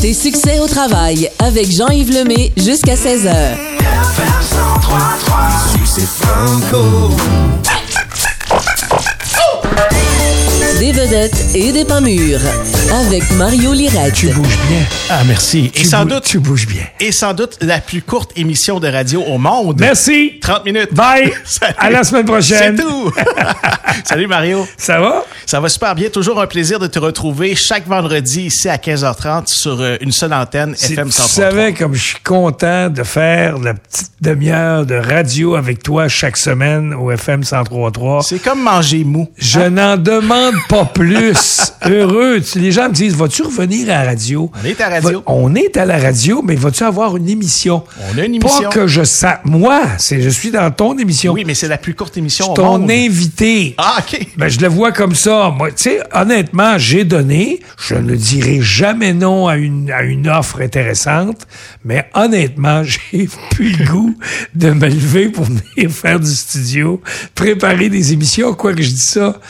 Tes 0.00 0.14
succès 0.14 0.58
au 0.60 0.66
travail 0.66 1.28
avec 1.38 1.70
Jean-Yves 1.70 2.10
Lemay 2.10 2.52
jusqu'à 2.56 2.94
16h. 2.94 3.54
Succès 5.74 6.06
franco. 6.06 7.10
Des 10.80 10.92
vedettes 10.92 11.54
et 11.54 11.72
des 11.72 11.84
pas 11.84 12.00
mûrs 12.00 12.40
avec 13.02 13.30
Mario 13.32 13.72
Lirette. 13.74 14.14
Tu 14.14 14.28
bouges 14.28 14.58
bien. 14.68 14.80
Ah, 15.10 15.20
merci. 15.26 15.66
Et 15.74 15.80
Tu 15.80 15.84
sans 15.84 16.06
doute, 16.06 16.24
Tu 16.24 16.38
bouges 16.38 16.66
bien. 16.66 16.82
et 16.98 17.12
sans 17.12 17.34
doute 17.34 17.58
la 17.60 17.80
plus 17.80 18.00
courte 18.00 18.32
émission 18.36 18.80
de 18.80 18.88
radio 18.88 19.22
au 19.22 19.36
monde. 19.36 19.76
Merci. 19.78 20.38
30 20.40 20.64
minutes. 20.64 20.94
Bye. 20.94 21.32
Salut. 21.44 21.74
À 21.78 21.90
la 21.90 22.02
semaine 22.02 22.24
prochaine. 22.24 22.76
C'est 22.78 22.82
tout. 22.82 23.12
Salut 24.06 24.26
Mario. 24.26 24.66
Ça 24.78 24.98
va? 25.00 25.22
Ça 25.44 25.60
va 25.60 25.68
super 25.68 25.94
bien. 25.94 26.08
Toujours 26.08 26.40
un 26.40 26.46
plaisir 26.46 26.78
de 26.78 26.86
te 26.86 26.98
retrouver 26.98 27.54
chaque 27.54 27.86
vendredi 27.86 28.42
ici 28.46 28.68
à 28.68 28.76
15h30 28.76 29.48
sur 29.48 29.80
euh, 29.80 29.96
une 30.00 30.12
seule 30.12 30.32
antenne 30.32 30.74
Si 30.76 30.94
FM 30.94 31.08
tu 31.10 31.12
103. 31.16 31.28
savais 31.44 31.74
comme 31.74 31.92
je 31.94 32.02
suis 32.02 32.20
content 32.24 32.88
de 32.88 33.02
faire 33.02 33.58
la 33.58 33.74
petite 33.74 34.12
demi-heure 34.22 34.86
de 34.86 34.94
radio 34.94 35.56
avec 35.56 35.82
toi 35.82 36.08
chaque 36.08 36.38
semaine 36.38 36.94
au 36.94 37.10
FM 37.10 37.42
103.3. 37.42 38.22
C'est 38.26 38.38
comme 38.42 38.62
manger 38.62 39.04
mou. 39.04 39.28
Je 39.36 39.60
n'en 39.60 39.98
demande 39.98 40.54
pas 40.70 40.84
plus. 40.84 41.72
Heureux. 41.84 42.40
Les 42.54 42.70
gens 42.70 42.88
me 42.88 42.94
disent, 42.94 43.14
vas-tu 43.16 43.42
revenir 43.42 43.88
à 43.90 44.04
la 44.04 44.10
radio? 44.10 44.50
On 44.62 44.64
est 44.64 44.80
à 44.80 44.88
la 44.88 45.00
radio. 45.00 45.18
Va- 45.18 45.24
on 45.26 45.54
est 45.56 45.76
à 45.76 45.84
la 45.84 45.98
radio, 45.98 46.42
mais 46.42 46.54
vas-tu 46.54 46.84
avoir 46.84 47.16
une 47.16 47.28
émission? 47.28 47.82
On 48.14 48.18
a 48.18 48.24
une 48.24 48.36
émission. 48.36 48.62
Pas 48.62 48.68
que 48.68 48.86
je 48.86 49.02
sache. 49.02 49.40
Moi, 49.44 49.82
je 50.10 50.28
suis 50.28 50.50
dans 50.52 50.70
ton 50.70 50.96
émission. 50.96 51.32
Oui, 51.32 51.42
mais 51.44 51.54
c'est 51.54 51.66
la 51.68 51.76
plus 51.78 51.94
courte 51.94 52.16
émission 52.16 52.44
Je 52.46 52.50
au 52.52 52.54
suis 52.54 52.62
ton 52.62 52.78
monde. 52.78 52.90
invité. 52.90 53.74
Ah, 53.78 53.96
OK. 53.98 54.20
Ben, 54.36 54.48
je 54.48 54.60
le 54.60 54.68
vois 54.68 54.92
comme 54.92 55.14
ça. 55.16 55.50
Moi, 55.56 55.70
tu 55.72 55.82
sais, 55.84 56.00
honnêtement, 56.14 56.78
j'ai 56.78 57.04
donné. 57.04 57.60
Je 57.78 57.96
ne 57.96 58.14
dirai 58.14 58.60
jamais 58.60 59.12
non 59.12 59.48
à 59.48 59.56
une, 59.56 59.90
à 59.90 60.02
une 60.02 60.28
offre 60.28 60.60
intéressante. 60.62 61.46
Mais 61.84 62.08
honnêtement, 62.14 62.82
j'ai 62.84 63.28
plus 63.50 63.72
le 63.76 63.84
goût 63.86 64.14
de 64.54 64.70
me 64.70 64.86
lever 64.86 65.28
pour 65.30 65.44
venir 65.46 65.90
faire 65.90 66.20
du 66.20 66.30
studio, 66.32 67.00
préparer 67.34 67.88
des 67.88 68.12
émissions. 68.12 68.54
Quoi 68.54 68.72
que 68.74 68.82
je 68.82 68.90
dis 68.90 68.96
ça 69.00 69.40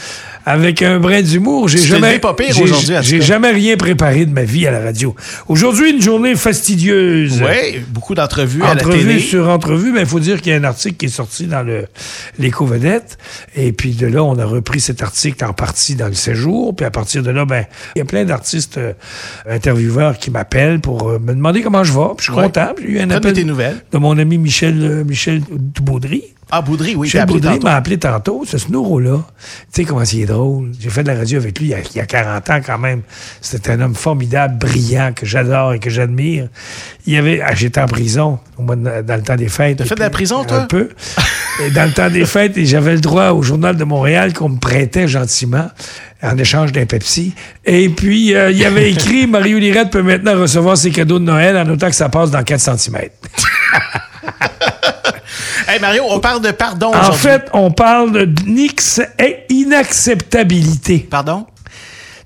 avec 0.47 0.83
un 0.83 0.99
brin 0.99 1.23
d'humour. 1.23 1.69
J'ai 1.69 1.79
jamais, 1.79 2.09
levé 2.09 2.19
pas 2.19 2.35
pire 2.35 2.55
j'ai- 3.03 3.21
jamais 3.21 3.51
rien 3.51 3.77
préparé 3.77 4.27
de 4.27 4.33
ma 4.33 4.43
vie 4.45 4.67
à 4.67 4.71
la 4.71 4.81
radio. 4.81 5.15
Aujourd'hui, 5.49 5.91
une 5.91 6.01
journée 6.03 6.35
fastidieuse. 6.35 7.43
Oui, 7.43 7.81
beaucoup 7.89 8.15
d'entrevues 8.15 8.63
à 8.63 8.75
la 8.75 8.83
télé. 8.83 9.19
sur 9.21 9.49
entrevue, 9.49 9.93
mais 9.93 10.01
il 10.01 10.07
faut 10.07 10.21
dire 10.21 10.41
qu'il 10.41 10.53
y 10.53 10.55
a 10.55 10.59
un 10.59 10.65
article 10.65 10.97
qui 10.97 11.07
est 11.07 11.09
sorti 11.09 11.47
dans 11.47 11.63
le 11.63 11.87
l'éco-vedette. 12.39 13.19
Et 13.57 13.73
puis 13.73 13.93
de 13.93 14.07
là, 14.07 14.23
on 14.25 14.39
a 14.39 14.45
repris 14.45 14.81
cet 14.81 15.03
article 15.03 15.45
en 15.45 15.53
partie 15.53 15.95
dans 15.95 16.09
le 16.09 16.15
séjour. 16.15 16.75
Puis 16.75 16.87
à 16.87 16.91
partir 16.91 17.23
de 17.23 17.31
là, 17.31 17.45
ben, 17.45 17.65
il 17.95 17.99
y 17.99 18.03
a 18.03 18.05
plein 18.05 18.25
d'artistes 18.25 18.79
euh, 18.79 18.93
intervieweurs 19.49 20.19
qui 20.19 20.31
m'appellent 20.31 20.81
pour 20.81 21.09
euh, 21.09 21.19
me 21.19 21.35
demander 21.35 21.61
comment 21.63 21.85
je 21.85 21.93
vais. 21.93 21.99
Puis 22.17 22.27
je 22.27 22.33
suis 22.33 22.39
Ouais. 22.39 22.45
content. 22.47 22.69
J'ai 22.81 22.89
eu 22.91 22.99
un 23.01 23.07
Donne 23.07 23.13
appel 23.19 23.35
de 23.35 23.99
mon 23.99 24.19
ami 24.19 24.39
Michel, 24.39 24.79
euh, 24.83 25.05
Michel 25.05 25.41
Baudry. 25.83 26.23
Ah, 26.53 26.63
Boudry, 26.63 26.95
oui, 26.97 27.07
Michel 27.07 27.27
tantôt. 27.27 27.61
m'a 27.63 27.75
appelé 27.77 27.99
tantôt, 27.99 28.43
ce 28.47 28.59
Snoro-là. 28.59 29.19
Tu 29.73 29.83
sais 29.83 29.85
comment 29.85 30.03
il 30.03 30.21
est 30.23 30.27
drôle. 30.27 30.73
J'ai 30.81 30.91
fait 30.91 31.03
de 31.05 31.09
la 31.09 31.15
radio 31.19 31.39
avec 31.39 31.59
lui 31.59 31.67
il 31.69 31.71
y 31.71 31.75
a, 31.75 31.79
il 31.81 31.97
y 31.97 32.01
a 32.01 32.07
40 32.07 32.51
ans 32.51 32.61
quand 32.65 32.79
même. 32.79 33.03
C'était 33.41 33.71
un 33.73 33.81
homme 33.81 33.95
formidable, 33.95 34.59
brillant, 34.59 35.13
que 35.15 35.27
j'adore 35.27 35.75
et 35.75 35.79
que 35.79 35.91
j'admire. 35.91 36.49
Il 37.07 37.13
y 37.15 37.17
avait, 37.17 37.41
ah, 37.41 37.55
j'étais 37.55 37.81
en 37.81 37.87
prison 37.87 38.39
au 38.59 38.63
mois 38.63 38.77
de- 38.77 39.03
dans 39.03 39.17
le 39.17 39.23
temps 39.23 39.37
des 39.37 39.49
fêtes. 39.49 39.79
T'as 39.79 39.85
fait 39.85 39.95
de 39.95 40.01
la 40.01 40.11
prison, 40.11 40.41
Un 40.41 40.45
toi? 40.45 40.67
peu. 40.69 40.89
Et 41.65 41.71
dans 41.71 41.85
le 41.85 41.93
temps 41.93 42.09
des 42.09 42.25
fêtes, 42.25 42.57
et 42.57 42.65
j'avais 42.65 42.95
le 42.95 43.01
droit 43.01 43.31
au 43.33 43.43
Journal 43.43 43.77
de 43.77 43.85
Montréal 43.85 44.33
qu'on 44.33 44.49
me 44.49 44.59
prêtait 44.59 45.07
gentiment 45.09 45.69
en 46.23 46.39
échange 46.39 46.73
d'un 46.73 46.87
Pepsi. 46.87 47.35
Et 47.67 47.91
puis, 47.91 48.35
euh, 48.35 48.51
il 48.51 48.57
y 48.57 48.65
avait 48.65 48.91
écrit 48.91 49.27
Mario 49.29 49.59
Lirette 49.59 49.91
peut 49.91 50.03
maintenant 50.03 50.39
recevoir 50.41 50.79
ses 50.79 50.91
cadeaux 50.91 51.19
de 51.19 51.25
Noël 51.25 51.57
en 51.59 51.69
autant 51.69 51.89
que 51.89 51.95
ça 51.97 52.09
passe 52.09 52.31
dans 52.31 52.43
4 52.43 52.61
cm. 52.79 52.97
Hey, 55.69 55.79
Mario, 55.81 56.05
on 56.09 56.19
parle 56.21 56.43
de 56.43 56.51
pardon 56.51 56.93
En 56.95 57.13
fait, 57.13 57.47
on 57.53 57.71
parle 57.71 58.27
d'inacceptabilité. 58.27 61.07
Pardon? 61.11 61.47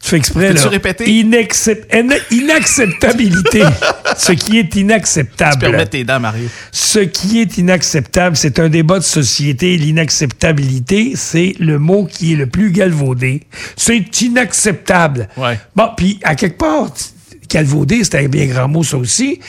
Tu 0.02 0.10
fais 0.10 0.16
exprès, 0.18 0.52
là. 0.52 0.68
répéter? 0.68 1.06
Ineccep- 1.06 1.86
ina- 1.90 2.16
inacceptabilité. 2.30 3.62
Ce 4.18 4.32
qui 4.32 4.58
est 4.58 4.76
inacceptable. 4.76 5.58
Permets 5.60 5.86
tes 5.86 6.04
dents, 6.04 6.20
Mario. 6.20 6.46
Ce 6.72 6.98
qui 6.98 7.40
est 7.40 7.56
inacceptable, 7.56 8.36
c'est 8.36 8.58
un 8.58 8.68
débat 8.68 8.98
de 8.98 9.04
société. 9.04 9.78
L'inacceptabilité, 9.78 11.12
c'est 11.16 11.54
le 11.58 11.78
mot 11.78 12.04
qui 12.04 12.34
est 12.34 12.36
le 12.36 12.46
plus 12.46 12.70
galvaudé. 12.70 13.44
C'est 13.76 14.20
inacceptable. 14.20 15.28
Ouais. 15.38 15.58
Bon, 15.74 15.88
puis 15.96 16.20
à 16.22 16.34
quelque 16.34 16.58
part, 16.58 16.92
galvaudé, 17.48 18.04
c'est 18.04 18.18
un 18.18 18.28
bien 18.28 18.44
grand 18.46 18.68
mot, 18.68 18.84
ça 18.84 18.98
aussi. 18.98 19.40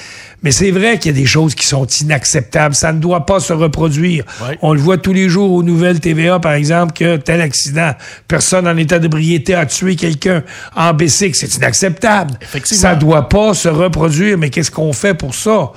Mais 0.46 0.52
c'est 0.52 0.70
vrai 0.70 1.00
qu'il 1.00 1.12
y 1.12 1.16
a 1.16 1.20
des 1.20 1.26
choses 1.26 1.56
qui 1.56 1.66
sont 1.66 1.88
inacceptables. 1.88 2.76
Ça 2.76 2.94
ne 2.94 3.00
doit 3.00 3.26
pas 3.26 3.40
se 3.40 3.52
reproduire. 3.52 4.24
Ouais. 4.48 4.60
On 4.62 4.74
le 4.74 4.80
voit 4.80 5.00
tous 5.00 5.12
les 5.12 5.28
jours 5.28 5.52
aux 5.52 5.64
nouvelles 5.64 6.00
TVA, 6.00 6.40
par 6.40 6.54
exemple, 6.54 6.94
que 6.94 7.18
tel 7.18 7.42
accident, 7.42 7.94
personne 8.28 8.68
en 8.68 8.78
état 8.78 9.00
d'ébriété 9.00 9.56
a 9.56 9.66
tué 9.66 9.96
quelqu'un 9.96 10.44
en 10.76 10.94
bicycle. 10.94 11.36
C'est 11.36 11.56
inacceptable. 11.56 12.38
Ça 12.64 12.94
doit 12.94 13.28
pas 13.28 13.56
se 13.56 13.68
reproduire. 13.68 14.38
Mais 14.38 14.52
qu'est-ce 14.52 14.70
qu'on 14.70 14.94
fait 14.94 15.16
pour 15.16 15.34
ça? 15.34 15.72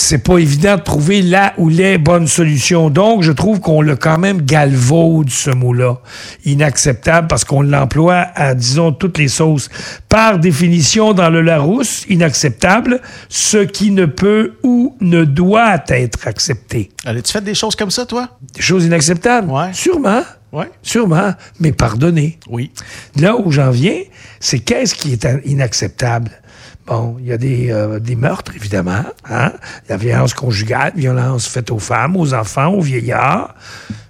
C'est 0.00 0.18
pas 0.18 0.38
évident 0.38 0.76
de 0.76 0.82
trouver 0.82 1.22
la 1.22 1.54
ou 1.58 1.68
les 1.68 1.98
bonnes 1.98 2.28
solutions. 2.28 2.88
Donc, 2.88 3.24
je 3.24 3.32
trouve 3.32 3.58
qu'on 3.58 3.82
l'a 3.82 3.96
quand 3.96 4.16
même 4.16 4.42
galvaude, 4.42 5.28
ce 5.28 5.50
mot-là. 5.50 5.98
Inacceptable 6.44 7.26
parce 7.26 7.44
qu'on 7.44 7.62
l'emploie 7.62 8.28
à, 8.36 8.54
disons, 8.54 8.92
toutes 8.92 9.18
les 9.18 9.26
sauces. 9.26 9.68
Par 10.08 10.38
définition, 10.38 11.14
dans 11.14 11.30
le 11.30 11.42
Larousse, 11.42 12.04
inacceptable, 12.08 13.00
ce 13.28 13.58
qui 13.58 13.90
ne 13.90 14.06
peut 14.06 14.54
ou 14.62 14.96
ne 15.00 15.24
doit 15.24 15.82
être 15.88 16.28
accepté. 16.28 16.90
Allez, 17.04 17.22
tu 17.22 17.32
fais 17.32 17.40
des 17.40 17.54
choses 17.54 17.74
comme 17.74 17.90
ça, 17.90 18.06
toi? 18.06 18.38
Des 18.54 18.62
choses 18.62 18.84
inacceptables? 18.84 19.50
Ouais. 19.50 19.72
Sûrement. 19.72 20.22
Ouais. 20.52 20.70
Sûrement. 20.80 21.32
Mais 21.58 21.72
pardonner. 21.72 22.38
Oui. 22.48 22.70
Là 23.16 23.36
où 23.36 23.50
j'en 23.50 23.72
viens, 23.72 23.98
c'est 24.38 24.60
qu'est-ce 24.60 24.94
qui 24.94 25.12
est 25.12 25.26
inacceptable? 25.44 26.30
Bon, 26.88 27.16
il 27.20 27.26
y 27.26 27.32
a 27.32 27.36
des, 27.36 27.70
euh, 27.70 27.98
des 27.98 28.16
meurtres, 28.16 28.52
évidemment. 28.56 29.04
Hein? 29.28 29.52
La 29.88 29.98
violence 29.98 30.32
conjugale, 30.32 30.92
violence 30.96 31.46
faite 31.46 31.70
aux 31.70 31.78
femmes, 31.78 32.16
aux 32.16 32.32
enfants, 32.32 32.68
aux 32.68 32.80
vieillards. 32.80 33.54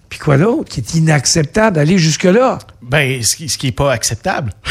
Puis 0.09 0.21
quoi 0.21 0.39
d'autre 0.39 0.71
qui 0.71 0.81
est 0.81 0.95
inacceptable? 0.95 1.77
D'aller 1.77 1.99
jusque-là? 1.99 2.59
Ben, 2.83 3.23
ce 3.23 3.35
qui, 3.37 3.49
ce 3.49 3.59
qui 3.59 3.69
est 3.69 3.73
pas 3.73 3.93
acceptable. 3.93 4.53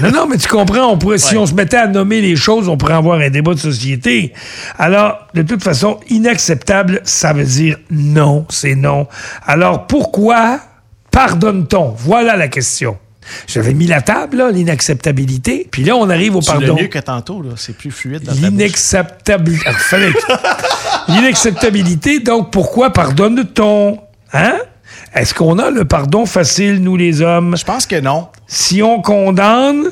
Non, 0.00 0.10
non, 0.10 0.26
mais 0.26 0.36
tu 0.36 0.48
comprends, 0.48 0.86
on 0.88 0.98
pourrait, 0.98 1.18
si 1.18 1.36
on 1.36 1.46
se 1.46 1.54
mettait 1.54 1.76
à 1.76 1.86
nommer 1.86 2.20
les 2.20 2.34
choses, 2.34 2.68
on 2.68 2.76
pourrait 2.76 2.94
avoir 2.94 3.20
un 3.20 3.30
débat 3.30 3.54
de 3.54 3.60
société. 3.60 4.32
Alors, 4.78 5.28
de 5.32 5.42
toute 5.42 5.62
façon, 5.62 6.00
inacceptable, 6.08 7.02
ça 7.04 7.32
veut 7.32 7.44
dire 7.44 7.78
non, 7.92 8.46
c'est 8.48 8.74
non. 8.74 9.06
Alors, 9.46 9.86
pourquoi 9.86 10.58
pardonne-t-on? 11.12 11.94
Voilà 11.96 12.36
la 12.36 12.48
question. 12.48 12.98
J'avais 13.46 13.74
mis 13.74 13.86
la 13.86 14.00
table, 14.02 14.44
l'inacceptabilité. 14.52 15.68
Puis 15.70 15.84
là, 15.84 15.96
on 15.96 16.08
arrive 16.10 16.36
au 16.36 16.40
Tu 16.40 16.46
pardon. 16.50 16.76
mieux 16.76 16.86
que 16.88 16.98
tantôt, 16.98 17.42
là. 17.42 17.50
C'est 17.56 17.76
plus 17.76 17.90
fluide 17.90 18.22
dans. 18.24 18.32
L'inacceptabilité. 18.32 19.64
Ah, 19.66 20.56
L'inacceptabilité, 21.08 22.20
donc 22.20 22.50
pourquoi 22.50 22.92
pardonne-t-on? 22.92 23.98
Hein? 24.32 24.56
Est-ce 25.14 25.34
qu'on 25.34 25.58
a 25.58 25.70
le 25.70 25.84
pardon 25.84 26.26
facile, 26.26 26.82
nous 26.82 26.96
les 26.96 27.22
hommes? 27.22 27.56
Je 27.56 27.64
pense 27.64 27.86
que 27.86 28.00
non. 28.00 28.28
Si 28.46 28.82
on 28.82 29.00
condamne 29.00 29.84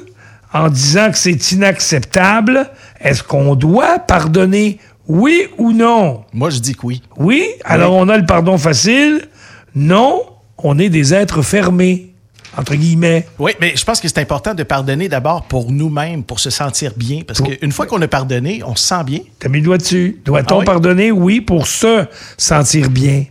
en 0.52 0.68
disant 0.68 1.10
que 1.10 1.18
c'est 1.18 1.52
inacceptable, 1.52 2.68
est-ce 3.00 3.22
qu'on 3.22 3.54
doit 3.54 3.98
pardonner? 4.00 4.78
Oui 5.06 5.48
ou 5.58 5.72
non? 5.72 6.24
Moi, 6.32 6.50
je 6.50 6.58
dis 6.60 6.74
que 6.74 6.84
oui. 6.86 7.02
Oui, 7.16 7.46
alors 7.64 7.92
on 7.94 8.08
a 8.08 8.16
le 8.16 8.24
pardon 8.26 8.56
facile? 8.58 9.28
Non, 9.74 10.22
on 10.58 10.78
est 10.78 10.88
des 10.88 11.12
êtres 11.12 11.42
fermés, 11.42 12.13
entre 12.56 12.74
guillemets. 12.74 13.26
Oui, 13.38 13.52
mais 13.60 13.74
je 13.76 13.84
pense 13.84 14.00
que 14.00 14.08
c'est 14.08 14.18
important 14.18 14.54
de 14.54 14.62
pardonner 14.62 15.08
d'abord 15.08 15.42
pour 15.44 15.70
nous-mêmes, 15.70 16.22
pour 16.24 16.40
se 16.40 16.50
sentir 16.50 16.92
bien. 16.96 17.20
Parce 17.26 17.40
qu'une 17.40 17.72
fois 17.72 17.86
qu'on 17.86 18.00
a 18.02 18.08
pardonné, 18.08 18.62
on 18.64 18.76
se 18.76 18.86
sent 18.86 19.04
bien. 19.04 19.20
T'as 19.38 19.48
mis 19.48 19.58
le 19.58 19.64
doigt 19.64 19.78
dessus. 19.78 20.20
Doit-on 20.24 20.56
Ah 20.56 20.58
oui? 20.60 20.64
pardonner? 20.64 21.10
Oui, 21.12 21.40
pour 21.40 21.66
se 21.66 22.04
sentir 22.38 22.90
bien. 22.90 23.24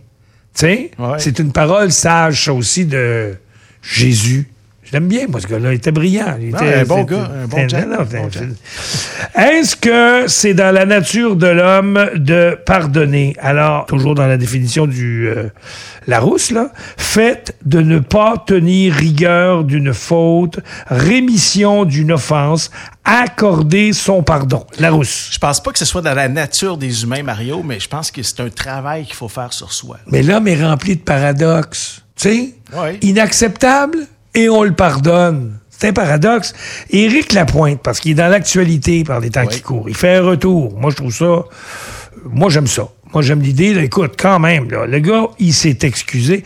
Tu 0.56 0.60
sais, 0.66 0.90
c'est 1.18 1.38
une 1.40 1.52
parole 1.52 1.90
sage, 1.90 2.44
ça 2.44 2.52
aussi, 2.52 2.84
de 2.84 3.34
Jésus. 3.82 4.48
Je 4.94 5.00
l'aime 5.00 5.08
bien, 5.08 5.26
moi, 5.26 5.40
ce 5.40 5.48
gars-là. 5.48 5.72
Il 5.72 5.76
était 5.78 5.90
brillant. 5.90 6.36
Il 6.40 6.50
était, 6.50 6.74
un 6.74 6.84
bon 6.84 7.02
gars, 7.02 7.28
un 7.42 7.48
bon 7.48 7.68
Jack. 7.68 7.88
Bon 7.88 8.28
Est-ce 9.34 9.74
que 9.74 10.28
c'est 10.28 10.54
dans 10.54 10.72
la 10.72 10.86
nature 10.86 11.34
de 11.34 11.48
l'homme 11.48 12.10
de 12.14 12.56
pardonner? 12.64 13.34
Alors, 13.40 13.86
toujours 13.86 14.14
dans 14.14 14.28
la 14.28 14.36
définition 14.36 14.86
du 14.86 15.26
euh, 15.26 15.48
Larousse, 16.06 16.52
là, 16.52 16.70
fait 16.96 17.56
de 17.64 17.80
ne 17.80 17.98
pas 17.98 18.34
tenir 18.46 18.94
rigueur 18.94 19.64
d'une 19.64 19.92
faute, 19.92 20.60
rémission 20.86 21.84
d'une 21.84 22.12
offense, 22.12 22.70
accorder 23.04 23.92
son 23.92 24.22
pardon. 24.22 24.64
Larousse. 24.78 25.30
Je 25.32 25.38
pense 25.40 25.60
pas 25.60 25.72
que 25.72 25.80
ce 25.80 25.86
soit 25.86 26.02
dans 26.02 26.14
la 26.14 26.28
nature 26.28 26.76
des 26.78 27.02
humains, 27.02 27.24
Mario, 27.24 27.64
mais 27.64 27.80
je 27.80 27.88
pense 27.88 28.12
que 28.12 28.22
c'est 28.22 28.38
un 28.38 28.48
travail 28.48 29.06
qu'il 29.06 29.16
faut 29.16 29.26
faire 29.26 29.52
sur 29.52 29.72
soi. 29.72 29.98
Mais 30.06 30.22
l'homme 30.22 30.46
est 30.46 30.64
rempli 30.64 30.94
de 30.94 31.02
paradoxes. 31.02 32.02
Tu 32.14 32.28
sais? 32.28 32.54
Ouais. 32.72 32.96
Inacceptable 33.02 34.06
et 34.34 34.48
on 34.48 34.62
le 34.62 34.72
pardonne. 34.72 35.58
C'est 35.70 35.88
un 35.88 35.92
paradoxe. 35.92 36.54
Éric 36.90 37.32
Lapointe, 37.32 37.80
parce 37.82 38.00
qu'il 38.00 38.12
est 38.12 38.14
dans 38.14 38.28
l'actualité 38.28 39.02
par 39.04 39.20
les 39.20 39.30
temps 39.30 39.46
qui 39.46 39.60
courent, 39.60 39.88
il 39.88 39.96
fait 39.96 40.16
un 40.16 40.22
retour. 40.22 40.78
Moi, 40.78 40.90
je 40.90 40.96
trouve 40.96 41.12
ça... 41.14 41.44
Moi, 42.26 42.48
j'aime 42.48 42.66
ça. 42.66 42.88
Moi, 43.12 43.22
j'aime 43.22 43.40
l'idée. 43.42 43.76
Écoute, 43.82 44.14
quand 44.18 44.38
même, 44.38 44.70
là, 44.70 44.86
le 44.86 44.98
gars, 45.00 45.26
il 45.38 45.52
s'est 45.52 45.78
excusé. 45.82 46.42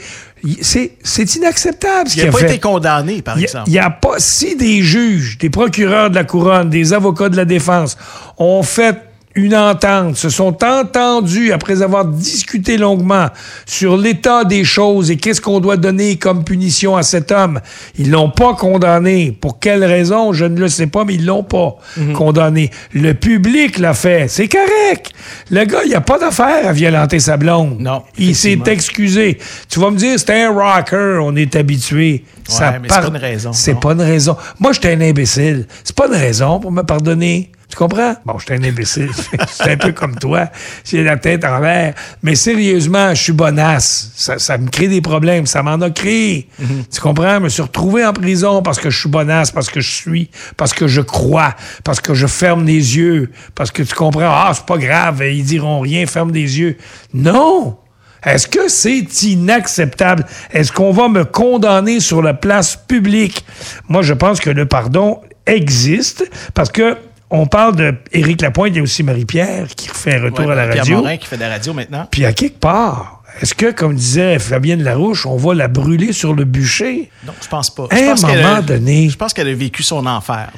C'est 0.61 0.93
c'est 1.03 1.35
inacceptable 1.37 2.09
ce 2.09 2.15
Il 2.15 2.21
qu'il 2.21 2.23
n'a 2.25 2.29
a 2.29 2.33
pas 2.33 2.39
fait. 2.39 2.47
été 2.47 2.59
condamné, 2.61 3.23
par 3.23 3.39
Il 3.39 3.45
exemple. 3.45 3.69
Il 3.69 3.73
n'y 3.73 3.79
a 3.79 3.91
pas. 3.91 4.19
Si 4.19 4.55
des 4.57 4.83
juges, 4.83 5.39
des 5.39 5.51
procureurs 5.51 6.11
de 6.11 6.15
la 6.15 6.25
couronne, 6.25 6.69
des 6.71 6.93
avocats 6.93 7.29
de 7.29 7.37
la 7.37 7.45
défense 7.45 7.97
ont 8.39 8.63
fait 8.63 8.97
une 9.35 9.55
entente, 9.55 10.17
se 10.17 10.31
sont 10.31 10.57
entendus 10.65 11.53
après 11.53 11.83
avoir 11.83 12.05
discuté 12.05 12.77
longuement 12.77 13.27
sur 13.67 13.97
l'état 13.97 14.45
des 14.45 14.65
choses 14.65 15.11
et 15.11 15.17
qu'est-ce 15.17 15.41
qu'on 15.41 15.61
doit 15.61 15.77
donner 15.77 16.17
comme 16.17 16.43
punition 16.45 16.97
à 16.97 17.03
cet 17.03 17.31
homme. 17.31 17.61
Ils 17.99 18.11
l'ont 18.11 18.31
pas 18.31 18.55
condamné. 18.55 19.31
Pour 19.39 19.61
quelle 19.61 19.85
raison? 19.85 20.33
Je 20.33 20.45
ne 20.45 20.59
le 20.59 20.69
sais 20.69 20.87
pas, 20.89 21.05
mais 21.05 21.15
ils 21.15 21.25
l'ont 21.27 21.45
pas 21.45 21.77
Mhm. 21.97 22.13
condamné. 22.15 22.71
Le 22.93 23.15
public 23.15 23.79
l'a 23.79 23.95
fait. 23.95 24.27
C'est 24.29 24.49
correct. 24.49 25.11
Le 25.51 25.65
gars, 25.65 25.81
il 25.85 25.91
n'y 25.91 25.95
a 25.95 26.01
pas 26.01 26.19
d'affaire 26.19 26.67
à 26.67 26.73
violenter 26.73 27.21
sa 27.21 27.37
blonde. 27.37 27.77
Non, 27.81 28.03
Il 28.19 28.35
s'est 28.35 28.59
excusé. 28.67 29.39
Tu 29.69 29.79
vas 29.79 29.91
me 29.91 29.97
dire, 29.97 30.19
c'était 30.19 30.43
un 30.43 30.51
rocker, 30.53 31.19
on 31.23 31.37
est 31.37 31.55
habitué. 31.55 32.25
Ça 32.49 32.79
mais 32.79 32.89
c'est 32.89 33.01
pas 33.01 33.07
une 33.09 33.17
raison, 33.17 33.53
C'est 33.53 33.79
pas 33.79 33.93
une 33.93 34.01
raison. 34.01 34.37
Moi, 34.59 34.73
j'étais 34.73 34.95
un 34.95 35.01
imbécile. 35.01 35.67
C'est 35.85 35.95
pas 35.95 36.07
une 36.07 36.15
raison 36.15 36.59
pour 36.59 36.73
me 36.73 36.83
pardonner. 36.83 37.53
Tu 37.69 37.77
comprends? 37.77 38.15
Bon, 38.25 38.39
j'étais 38.39 38.55
un 38.55 38.65
imbécile. 38.65 39.11
C'est 39.49 39.73
un 39.73 39.77
peu 39.77 39.93
comme 39.93 40.17
toi. 40.17 40.49
J'ai 40.85 41.05
la 41.05 41.19
tête 41.19 41.45
en 41.45 41.59
l'air. 41.59 41.93
Mais 42.23 42.35
sérieusement, 42.35 43.11
je 43.15 43.23
suis 43.23 43.33
bonasse. 43.35 44.11
Ça, 44.17 44.39
ça 44.39 44.57
me 44.57 44.69
crée 44.71 44.89
des 44.89 45.03
problèmes. 45.03 45.45
Ça 45.45 45.63
m'en 45.63 45.79
a 45.83 45.91
créé. 45.91 46.49
Mhm. 46.59 46.85
Tu 46.91 47.01
comprends? 47.01 47.35
Je 47.35 47.41
me 47.41 47.49
suis 47.51 47.61
retrouvé 47.61 48.07
en 48.07 48.15
prison 48.15 48.63
parce 48.63 48.79
que 48.79 48.89
je 48.89 48.99
suis 48.99 49.11
bonasse, 49.11 49.51
parce 49.51 49.69
que 49.69 49.81
je 49.81 49.91
suis, 49.91 50.31
parce 50.57 50.73
que 50.73 50.89
je 50.89 51.03
crois, 51.03 51.55
parce 51.85 52.01
que 52.01 52.15
je 52.15 52.27
ferme 52.27 52.65
les 52.65 52.97
yeux, 52.97 53.31
parce 53.55 53.71
que 53.71 53.83
tu 53.83 53.95
comprends? 53.95 54.23
Ah, 54.33 54.53
c'est 54.55 54.65
pas 54.65 54.79
grave. 54.79 55.23
Ils 55.23 55.45
diront 55.45 55.81
rien. 55.81 56.07
Ferme 56.07 56.33
les 56.33 56.59
yeux. 56.59 56.79
Non! 57.13 57.77
Est-ce 58.25 58.47
que 58.49 58.69
c'est 58.69 58.99
inacceptable? 59.23 60.25
Est-ce 60.53 60.73
qu'on 60.73 60.93
va 60.93 61.09
me 61.09 61.25
condamner 61.25 62.01
sur 62.01 62.23
la 62.23 62.35
place 62.35 62.77
publique? 62.77 63.45
Moi, 63.89 64.03
je 64.03 64.15
pense 64.15 64.41
que 64.41 64.51
le 64.51 64.67
pardon 64.67 65.21
existe 65.47 66.29
parce 66.55 66.71
que 66.71 66.97
on 67.31 67.47
parle 67.47 67.77
de 67.77 67.95
Éric 68.13 68.41
Lapointe, 68.41 68.71
il 68.73 68.77
y 68.77 68.81
a 68.81 68.83
aussi 68.83 69.03
Marie-Pierre 69.03 69.67
qui 69.77 69.89
refait 69.91 70.15
un 70.17 70.23
retour 70.25 70.47
Ouais, 70.47 70.53
à 70.53 70.55
la 70.55 70.69
Pierre 70.69 70.79
radio. 70.85 70.97
Morin 70.99 71.17
qui 71.19 71.27
fait 71.27 71.37
de 71.37 71.43
la 71.43 71.51
radio 71.51 71.75
maintenant. 71.75 72.09
Puis 72.11 72.25
à 72.25 72.33
quelque 72.33 72.59
part, 72.59 73.23
est-ce 73.43 73.55
que, 73.55 73.71
comme 73.71 73.95
disait 73.95 74.39
Fabienne 74.39 74.83
Larouche, 74.83 75.27
on 75.27 75.37
va 75.37 75.55
la 75.55 75.69
brûler 75.69 76.13
sur 76.15 76.33
le 76.35 76.45
bûcher? 76.45 77.11
Non, 77.27 77.35
je 77.43 77.49
pense 77.49 77.69
pas. 77.71 77.87
À 77.91 77.97
un 77.97 78.15
a- 78.15 78.15
moment 78.37 78.63
donné. 78.63 79.11
Je 79.11 79.17
pense 79.17 79.35
qu'elle 79.35 79.49
a 79.49 79.55
vécu 79.55 79.83
son 79.83 80.07
enfer. 80.07 80.51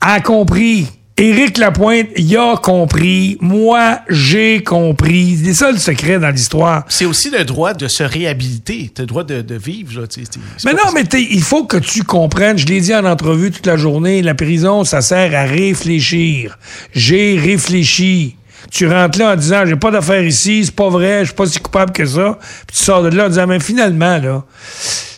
A 0.00 0.20
compris. 0.20 0.86
Éric 1.18 1.56
Lapointe, 1.56 2.08
il 2.16 2.36
a 2.36 2.56
compris. 2.56 3.38
Moi, 3.40 4.00
j'ai 4.10 4.62
compris. 4.62 5.38
C'est 5.42 5.54
ça 5.54 5.72
le 5.72 5.78
secret 5.78 6.18
dans 6.18 6.28
l'histoire. 6.28 6.84
C'est 6.90 7.06
aussi 7.06 7.30
le 7.30 7.42
droit 7.44 7.72
de 7.72 7.88
se 7.88 8.02
réhabiliter. 8.02 8.90
Le 8.98 9.06
droit 9.06 9.24
de, 9.24 9.40
de 9.40 9.54
vivre. 9.54 10.02
Là, 10.02 10.06
tu 10.06 10.20
sais, 10.20 10.28
c'est- 10.30 10.38
c'est 10.58 10.68
Mais 10.70 10.74
non, 10.74 10.92
mais 10.94 11.04
il 11.18 11.40
faut 11.42 11.64
que 11.64 11.78
tu 11.78 12.02
comprennes. 12.02 12.58
Je 12.58 12.66
l'ai 12.66 12.82
dit 12.82 12.94
en 12.94 13.06
entrevue 13.06 13.50
toute 13.50 13.64
la 13.64 13.78
journée. 13.78 14.20
La 14.20 14.34
prison, 14.34 14.84
ça 14.84 15.00
sert 15.00 15.34
à 15.34 15.44
réfléchir. 15.44 16.58
J'ai 16.92 17.38
réfléchi. 17.38 18.36
Tu 18.70 18.86
rentres 18.88 19.18
là 19.18 19.32
en 19.32 19.36
disant, 19.36 19.64
j'ai 19.66 19.76
pas 19.76 19.90
d'affaires 19.90 20.22
ici, 20.24 20.64
c'est 20.64 20.74
pas 20.74 20.88
vrai, 20.88 21.20
je 21.20 21.26
suis 21.26 21.34
pas 21.34 21.46
si 21.46 21.58
coupable 21.60 21.92
que 21.92 22.04
ça. 22.04 22.38
Puis 22.66 22.76
tu 22.76 22.82
sors 22.84 23.02
de 23.02 23.08
là 23.08 23.26
en 23.26 23.28
disant, 23.28 23.46
mais 23.46 23.60
finalement, 23.60 24.18
là, 24.18 24.44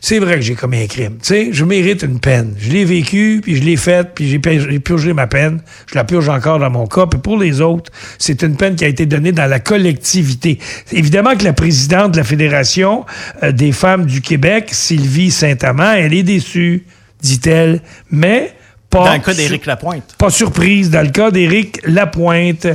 c'est 0.01 0.19
vrai 0.21 0.37
que 0.37 0.43
j'ai 0.43 0.55
commis 0.55 0.83
un 0.83 0.87
crime. 0.87 1.15
Tu 1.21 1.27
sais, 1.29 1.49
je 1.53 1.65
mérite 1.65 2.03
une 2.03 2.21
peine. 2.21 2.55
Je 2.59 2.71
l'ai 2.71 2.85
vécu, 2.85 3.41
puis 3.43 3.57
je 3.57 3.63
l'ai 3.65 3.77
faite, 3.77 4.13
puis 4.15 4.29
j'ai 4.29 4.39
pu- 4.39 4.61
j'ai 4.71 4.79
purgé 4.79 5.13
ma 5.13 5.27
peine. 5.27 5.61
Je 5.91 5.95
la 5.97 6.05
purge 6.05 6.29
encore 6.29 6.59
dans 6.61 6.71
mon 6.71 6.87
cas. 6.87 7.07
Puis 7.07 7.21
pour 7.21 7.37
les 7.37 7.61
autres, 7.61 7.91
c'est 8.19 8.43
une 8.43 8.57
peine 8.57 8.77
qui 8.77 8.85
a 8.85 8.89
été 8.89 9.07
donnée 9.07 9.33
dans 9.33 9.47
la 9.47 9.61
collectivité. 9.61 10.59
Évidemment 10.93 11.35
que 11.37 11.45
la 11.45 11.53
présidente 11.53 12.13
de 12.13 12.17
la 12.19 12.25
Fédération 12.25 13.05
euh, 13.43 13.51
des 13.53 13.73
femmes 13.73 14.07
du 14.07 14.21
Québec, 14.21 14.69
Sylvie 14.73 15.31
Saint-Amand, 15.31 15.93
elle 15.95 16.15
est 16.15 16.23
déçue, 16.23 16.85
dit-elle, 17.21 17.81
mais 18.11 18.53
pas... 18.91 19.05
Dans 19.05 19.13
le 19.15 19.19
cas 19.19 19.35
d'Éric 19.35 19.67
Lapointe. 19.67 20.15
pas 20.17 20.31
surprise 20.31 20.91
dans 20.91 21.03
le 21.03 21.11
cas 21.11 21.31
d'Éric 21.31 21.81
Lapointe. 21.85 22.67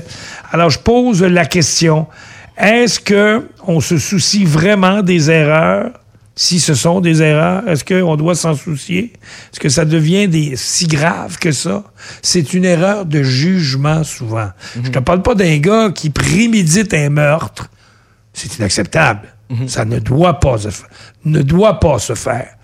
Alors, 0.52 0.70
je 0.70 0.80
pose 0.80 1.24
la 1.24 1.46
question. 1.46 2.08
Est-ce 2.58 3.00
que 3.00 3.50
on 3.66 3.80
se 3.80 3.98
soucie 3.98 4.46
vraiment 4.46 5.02
des 5.02 5.32
erreurs? 5.32 5.92
Si 6.36 6.60
ce 6.60 6.74
sont 6.74 7.00
des 7.00 7.22
erreurs, 7.22 7.68
est-ce 7.68 7.84
qu'on 7.86 8.16
doit 8.16 8.34
s'en 8.34 8.56
soucier? 8.56 9.14
Est-ce 9.52 9.60
que 9.60 9.70
ça 9.70 9.86
devient 9.86 10.28
des, 10.28 10.56
si 10.56 10.88
grave 10.88 11.38
que 11.38 11.52
ça? 11.52 11.84
C'est 12.24 12.56
une 12.56 12.66
erreur 12.66 13.06
de 13.06 13.22
jugement 13.22 14.04
souvent. 14.04 14.50
Je 14.84 14.90
te 14.90 14.98
parle 14.98 15.22
pas 15.22 15.36
d'un 15.36 15.58
gars 15.58 15.92
qui 15.94 16.10
prémédite 16.10 16.92
un 16.96 17.10
meurtre. 17.10 17.70
C'est 18.34 18.58
inacceptable. 18.58 19.28
Ça 19.68 19.86
ne 19.86 20.00
doit 20.00 20.40
pas 20.40 20.58
se 20.58 20.70
ne 21.26 21.44
doit 21.44 21.80
pas 21.80 22.00
se 22.00 22.16
faire. 22.16 22.56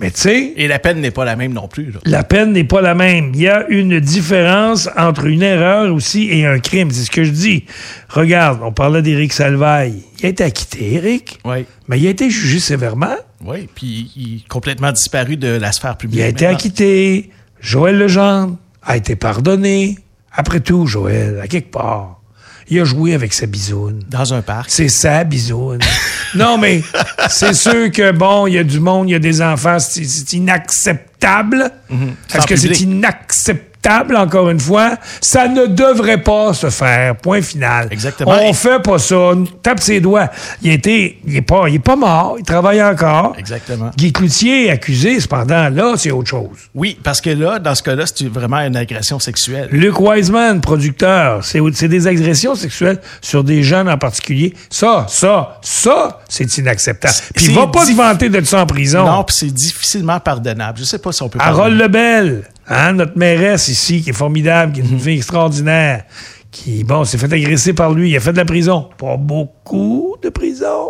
Mais 0.00 0.10
tu 0.10 0.20
sais, 0.20 0.52
Et 0.56 0.66
la 0.66 0.78
peine 0.78 1.00
n'est 1.00 1.10
pas 1.10 1.24
la 1.26 1.36
même 1.36 1.52
non 1.52 1.68
plus. 1.68 1.92
là. 1.92 2.00
la 2.06 2.24
peine 2.24 2.52
n'est 2.52 2.64
pas 2.64 2.80
la 2.80 2.94
même. 2.94 3.32
Il 3.34 3.40
y 3.42 3.48
a 3.48 3.66
une 3.68 4.00
différence 4.00 4.88
entre 4.96 5.26
une 5.26 5.42
erreur 5.42 5.92
aussi 5.94 6.28
et 6.30 6.46
un 6.46 6.58
crime. 6.58 6.90
C'est 6.90 7.04
ce 7.04 7.10
que 7.10 7.22
je 7.24 7.30
dis. 7.30 7.64
Regarde, 8.08 8.60
on 8.62 8.72
parlait 8.72 9.02
d'Éric 9.02 9.32
Salvaille. 9.32 10.02
Il 10.20 10.26
a 10.26 10.28
été 10.30 10.42
acquitté, 10.44 10.94
Éric. 10.94 11.38
Oui. 11.44 11.66
Mais 11.88 11.98
il 12.00 12.06
a 12.06 12.10
été 12.10 12.30
jugé 12.30 12.58
sévèrement. 12.60 13.14
Oui, 13.44 13.68
puis 13.74 14.10
il 14.16 14.36
est 14.36 14.48
complètement 14.48 14.92
disparu 14.92 15.36
de 15.36 15.48
la 15.48 15.72
sphère 15.72 15.96
publique. 15.96 16.20
Il 16.20 16.22
a 16.22 16.28
été 16.28 16.44
maintenant. 16.46 16.56
acquitté. 16.58 17.30
Joël 17.60 17.98
Legendre 17.98 18.56
a 18.82 18.96
été 18.96 19.16
pardonné. 19.16 19.98
Après 20.32 20.60
tout, 20.60 20.86
Joël, 20.86 21.40
à 21.42 21.46
quelque 21.48 21.70
part, 21.70 22.19
il 22.70 22.80
a 22.80 22.84
joué 22.84 23.14
avec 23.14 23.32
sa 23.32 23.46
bisoune. 23.46 24.02
Dans 24.08 24.32
un 24.32 24.42
parc. 24.42 24.70
C'est 24.70 24.88
ça, 24.88 25.24
bisoune. 25.24 25.80
non, 26.34 26.56
mais 26.56 26.82
c'est 27.28 27.54
sûr 27.54 27.90
que, 27.90 28.12
bon, 28.12 28.46
il 28.46 28.54
y 28.54 28.58
a 28.58 28.64
du 28.64 28.80
monde, 28.80 29.08
il 29.08 29.12
y 29.12 29.16
a 29.16 29.18
des 29.18 29.42
enfants, 29.42 29.78
c'est 29.78 30.32
inacceptable. 30.32 31.70
Est-ce 31.90 32.38
Sans 32.38 32.46
que 32.46 32.56
c'est 32.56 32.68
public. 32.68 32.88
Inacceptable, 33.82 34.16
encore 34.16 34.50
une 34.50 34.60
fois? 34.60 34.96
Ça 35.20 35.48
ne 35.48 35.66
devrait 35.66 36.22
pas 36.22 36.52
se 36.54 36.70
faire. 36.70 37.16
Point 37.16 37.42
final. 37.42 37.88
Exactement. 37.90 38.32
On 38.42 38.52
fait 38.52 38.80
pas 38.82 38.98
ça. 38.98 39.16
Tape 39.62 39.80
ses 39.80 40.00
doigts. 40.00 40.28
Il 40.62 40.70
été, 40.72 41.18
il 41.26 41.36
est 41.36 41.42
pas, 41.42 41.64
il 41.68 41.76
est 41.76 41.78
pas 41.78 41.96
mort. 41.96 42.36
Il 42.38 42.44
travaille 42.44 42.82
encore. 42.82 43.34
Exactement. 43.38 43.90
Guy 43.96 44.12
Cloutier 44.12 44.66
est 44.66 44.70
accusé, 44.70 45.18
cependant, 45.20 45.68
là, 45.68 45.94
c'est 45.96 46.10
autre 46.10 46.28
chose. 46.28 46.48
Oui, 46.74 46.98
parce 47.02 47.20
que 47.20 47.30
là, 47.30 47.58
dans 47.58 47.74
ce 47.74 47.82
cas-là, 47.82 48.04
c'est 48.06 48.28
vraiment 48.28 48.58
une 48.58 48.76
agression 48.76 49.18
sexuelle. 49.18 49.68
Luc 49.72 49.98
Wiseman, 50.00 50.60
producteur, 50.60 51.44
c'est 51.44 51.88
des 51.88 52.06
agressions 52.06 52.54
sexuelles 52.54 52.98
sur 53.20 53.44
des 53.44 53.62
jeunes 53.62 53.88
en 53.88 53.98
particulier. 53.98 54.54
Ça, 54.70 55.06
ça, 55.08 55.58
ça, 55.62 56.20
c'est 56.28 56.56
inacceptable. 56.58 57.14
Puis 57.34 57.46
C'est 57.46 57.52
va 57.52 57.66
pas 57.66 57.84
diff- 57.84 57.96
vanter 57.96 58.28
de 58.28 58.44
ça 58.44 58.60
en 58.62 58.66
prison. 58.66 59.04
Non, 59.06 59.24
puis 59.24 59.36
c'est 59.38 59.46
difficilement 59.52 60.20
pardonnable. 60.20 60.78
Je 60.78 60.84
sais 60.84 60.98
pas 60.98 61.12
si 61.12 61.22
on 61.22 61.28
peut 61.28 61.38
Harold. 61.40 61.78
Lebel, 61.78 62.44
hein, 62.70 62.92
notre 62.94 63.18
mairesse 63.18 63.68
ici, 63.68 64.00
qui 64.00 64.10
est 64.10 64.14
formidable, 64.14 64.72
qui 64.72 64.80
est 64.80 64.84
une 64.84 64.92
Mhm. 64.94 65.00
fille 65.00 65.16
extraordinaire, 65.18 66.04
qui, 66.50 66.82
bon, 66.84 67.04
s'est 67.04 67.18
fait 67.18 67.32
agresser 67.32 67.72
par 67.74 67.92
lui. 67.92 68.10
Il 68.10 68.16
a 68.16 68.20
fait 68.20 68.32
de 68.32 68.38
la 68.38 68.44
prison. 68.46 68.88
Pas 68.96 69.16
beaucoup 69.18 70.16
de 70.22 70.28
prison. 70.30 70.88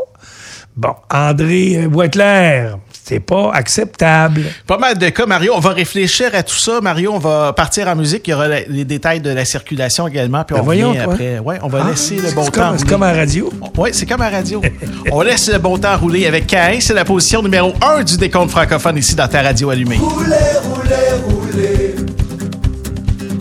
Bon, 0.77 0.95
André 1.13 1.77
euh, 1.85 1.89
Boisclair, 1.89 2.79
c'est 3.05 3.19
pas 3.21 3.51
acceptable. 3.53 4.43
Pas 4.67 4.79
mal 4.79 4.97
de 4.97 5.09
cas, 5.11 5.27
Mario. 5.27 5.53
On 5.55 5.59
va 5.59 5.71
réfléchir 5.71 6.31
à 6.33 6.43
tout 6.45 6.55
ça. 6.55 6.81
Mario, 6.81 7.11
on 7.13 7.19
va 7.19 7.53
partir 7.53 7.89
en 7.89 7.97
musique. 7.97 8.27
Il 8.29 8.31
y 8.31 8.35
aura 8.35 8.47
la- 8.49 8.61
les 8.63 8.85
détails 8.85 9.21
de 9.21 9.31
la 9.31 9.45
circulation 9.45 10.07
également. 10.07 10.45
Puis 10.45 10.55
Ben 10.55 10.61
on 10.61 10.65
voyons, 10.65 10.91
revient 10.91 11.03
toi. 11.05 11.13
après. 11.15 11.39
Ouais, 11.41 11.59
on 11.63 11.69
va 11.69 11.83
Ah, 11.85 11.91
laisser 11.91 12.17
le 12.17 12.31
bon 12.33 12.45
temps 12.45 12.51
C'est 12.53 12.63
rouler. 12.85 12.85
comme 12.89 13.03
à 13.03 13.13
la 13.13 13.19
radio. 13.19 13.53
Oui, 13.77 13.91
c'est 13.93 14.07
comme 14.07 14.21
à 14.23 14.31
la 14.31 14.37
radio. 14.39 14.63
on 15.13 15.21
laisse 15.23 15.51
le 15.53 15.59
bon 15.59 15.77
temps 15.77 15.99
rouler 15.99 16.27
avec 16.27 16.47
Cain. 16.47 16.79
C'est 16.81 16.95
la 16.95 17.05
position 17.05 17.43
numéro 17.43 17.75
1 17.83 18.05
du 18.05 18.17
décompte 18.17 18.53
francophone 18.53 18.97
ici 18.97 19.17
dans 19.17 19.29
ta 19.29 19.43
radio 19.43 19.71
allumée. 19.71 19.97
Roulez, 19.97 20.37
roulez, 20.73 21.10
roulez. 21.50 21.95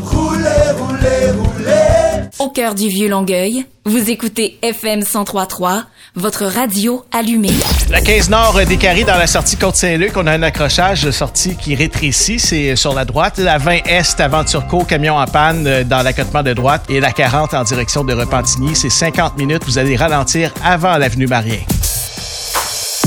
Roulez, 0.04 0.72
roulez, 0.78 1.32
roulez. 1.32 2.30
Au 2.40 2.50
cœur 2.50 2.76
du 2.76 2.88
vieux 2.88 3.10
Longueuil, 3.10 3.66
vous 3.86 4.10
écoutez 4.10 4.58
FM 4.62 5.00
1033, 5.00 5.84
votre 6.16 6.46
radio 6.46 7.04
allumée. 7.12 7.52
La 7.90 8.02
15 8.02 8.30
Nord 8.30 8.60
des 8.68 8.78
Carrés 8.78 9.04
dans 9.04 9.18
la 9.18 9.28
sortie 9.28 9.58
Côte-Saint-Luc, 9.58 10.14
on 10.16 10.26
a 10.28 10.32
un 10.32 10.44
accrochage 10.44 11.04
de 11.04 11.12
sortie 11.12 11.56
qui 11.56 11.76
rétrécit, 11.76 12.40
c'est 12.40 12.76
sur 12.76 12.94
la 12.94 13.06
droite. 13.06 13.38
La 13.38 13.58
20 13.58 13.86
Est 13.86 14.20
avant 14.20 14.44
Turcot, 14.44 14.84
camion 14.84 15.18
en 15.18 15.26
panne 15.26 15.68
euh, 15.68 15.84
dans 15.84 16.02
l'accotement 16.02 16.44
de 16.44 16.54
droite. 16.54 16.86
Et 16.90 17.00
la 17.00 17.12
40 17.12 17.54
en 17.54 17.64
direction 17.64 18.04
de 18.04 18.14
Repentigny, 18.14 18.76
c'est 18.76 18.90
50 18.90 19.38
minutes. 19.38 19.64
Vous 19.66 19.78
allez 19.78 19.96
ralentir 19.96 20.54
avant 20.64 20.98
l'avenue 20.98 21.28
Marien. 21.28 21.60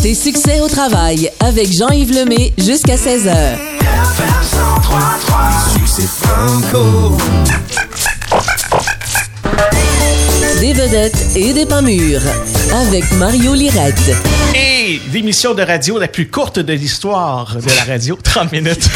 Tes 0.03 0.17
succès 0.17 0.61
au 0.61 0.67
travail 0.67 1.31
avec 1.39 1.73
Jean-Yves 1.73 2.13
Lemay 2.13 2.53
jusqu'à 2.59 2.97
16h. 2.97 3.57
Succès 5.73 6.09
franco. 6.09 7.17
Des 10.59 10.73
vedettes 10.73 10.73
vedettes 10.73 11.37
et 11.37 11.53
des 11.53 11.67
pas 11.67 11.83
mûrs. 11.83 12.21
Avec 12.75 13.11
Mario 13.13 13.55
Lirette. 13.55 14.17
Et 14.55 15.01
l'émission 15.13 15.55
de 15.55 15.63
radio 15.63 15.99
la 15.99 16.09
plus 16.09 16.29
courte 16.29 16.59
de 16.59 16.73
l'histoire 16.73 17.55
de 17.57 17.67
la 17.77 17.93
radio, 17.93 18.19
30 18.23 18.51
minutes. 18.53 18.89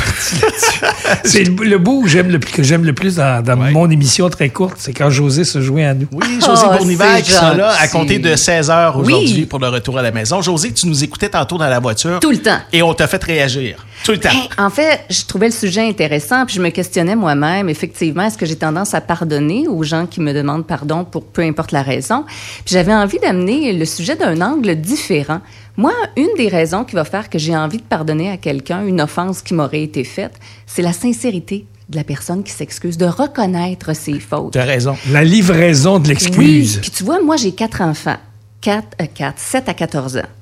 C'est 1.25 1.45
le, 1.45 1.79
bout 1.79 2.03
que 2.03 2.09
j'aime 2.09 2.29
le, 2.31 2.39
plus- 2.39 2.53
que 2.53 2.63
j'aime 2.63 2.85
le 2.85 2.93
plus 2.95 3.17
dans, 3.17 3.43
dans 3.45 3.57
mon 3.57 3.91
émission 3.91 4.29
très 4.31 4.49
courte, 4.49 4.77
c'est 4.79 4.93
quand 4.93 5.11
José 5.11 5.45
se 5.45 5.61
jouait 5.61 5.85
à 5.85 5.95
nous. 5.95 6.07
Oui, 6.13 6.39
José 6.45 6.65
Oh, 6.69 6.77
Bournival 6.77 7.23
qui 7.23 7.31
sera 7.33 7.55
là 7.55 7.75
à 7.79 7.87
compter 7.89 8.19
de 8.19 8.35
16 8.35 8.71
heures 8.71 8.97
aujourd'hui 8.97 9.35
Oui. 9.41 9.47
pour 9.47 9.59
le 9.59 9.69
retour 9.69 9.99
à 9.99 10.03
la 10.03 10.11
maison. 10.11 10.41
José, 10.43 10.73
tu 10.73 10.87
nous 10.89 11.05
écoutais 11.05 11.29
tantôt 11.29 11.59
dans 11.59 11.69
la 11.69 11.79
voiture. 11.79 12.19
Tout 12.21 12.31
le 12.31 12.39
temps. 12.39 12.59
Et 12.73 12.83
on 12.83 12.95
t'a 12.95 13.07
fait 13.07 13.23
réagir. 13.23 13.85
Tout 14.07 14.13
le 14.13 14.21
temps. 14.21 14.29
Ben, 14.33 14.67
en 14.67 14.71
fait, 14.71 15.01
je 15.11 15.25
trouvais 15.25 15.47
le 15.47 15.53
sujet 15.53 15.81
intéressant, 15.81 16.47
puis 16.47 16.55
je 16.55 16.63
me 16.63 16.69
questionnais 16.69 17.17
moi-même, 17.17 17.69
effectivement, 17.69 18.23
est-ce 18.23 18.39
que 18.39 18.47
j'ai 18.47 18.55
tendance 18.55 18.95
à 18.95 19.01
pardonner 19.01 19.67
aux 19.67 19.83
gens 19.83 20.07
qui 20.07 20.21
me 20.21 20.33
demandent 20.33 20.65
pardon 20.65 21.05
pour 21.05 21.25
peu 21.25 21.43
importe 21.43 21.73
la 21.73 21.83
raison? 21.83 22.25
Puis 22.65 22.75
j'avais 22.75 22.95
envie 22.95 23.19
d'amener 23.19 23.73
le 23.73 23.85
sujet 23.85 24.15
d'un 24.15 24.41
angle 24.43 24.77
différent. 24.77 25.41
Moi, 25.77 25.93
une 26.17 26.29
des 26.37 26.47
raisons 26.47 26.85
qui 26.85 26.95
va 26.95 27.03
faire 27.03 27.29
que 27.29 27.41
j'ai 27.41 27.57
envie 27.57 27.79
de 27.79 27.83
pardonner 27.83 28.31
à 28.31 28.37
quelqu'un 28.37 28.87
une 28.87 29.01
offense 29.01 29.43
qui 29.43 29.55
m'aurait 29.55 29.83
été 29.83 30.05
faite, 30.05 30.35
c'est 30.67 30.83
la 30.83 30.93
sincérité 30.93 31.67
de 31.89 31.97
la 31.97 32.05
personne 32.05 32.45
qui 32.45 32.53
s'excuse, 32.53 32.97
de 32.99 33.07
reconnaître 33.07 33.93
ses 33.97 34.21
fautes. 34.21 34.53
Tu 34.53 34.59
as 34.61 34.65
raison. 34.65 34.97
La 35.11 35.25
livraison 35.25 35.99
de 35.99 36.07
l'excuse. 36.07 36.37
Oui, 36.39 36.79
puis 36.81 36.91
tu 36.93 37.03
vois, 37.03 37.21
moi, 37.21 37.35
j'ai 37.37 37.51
quatre 37.51 37.81
enfants. 37.81 38.19
Quatre, 38.61 38.97
euh, 39.01 39.07
quatre, 39.13 39.41
7 39.41 39.69
à 39.69 39.75
14 39.75 40.19
ans. 40.19 40.36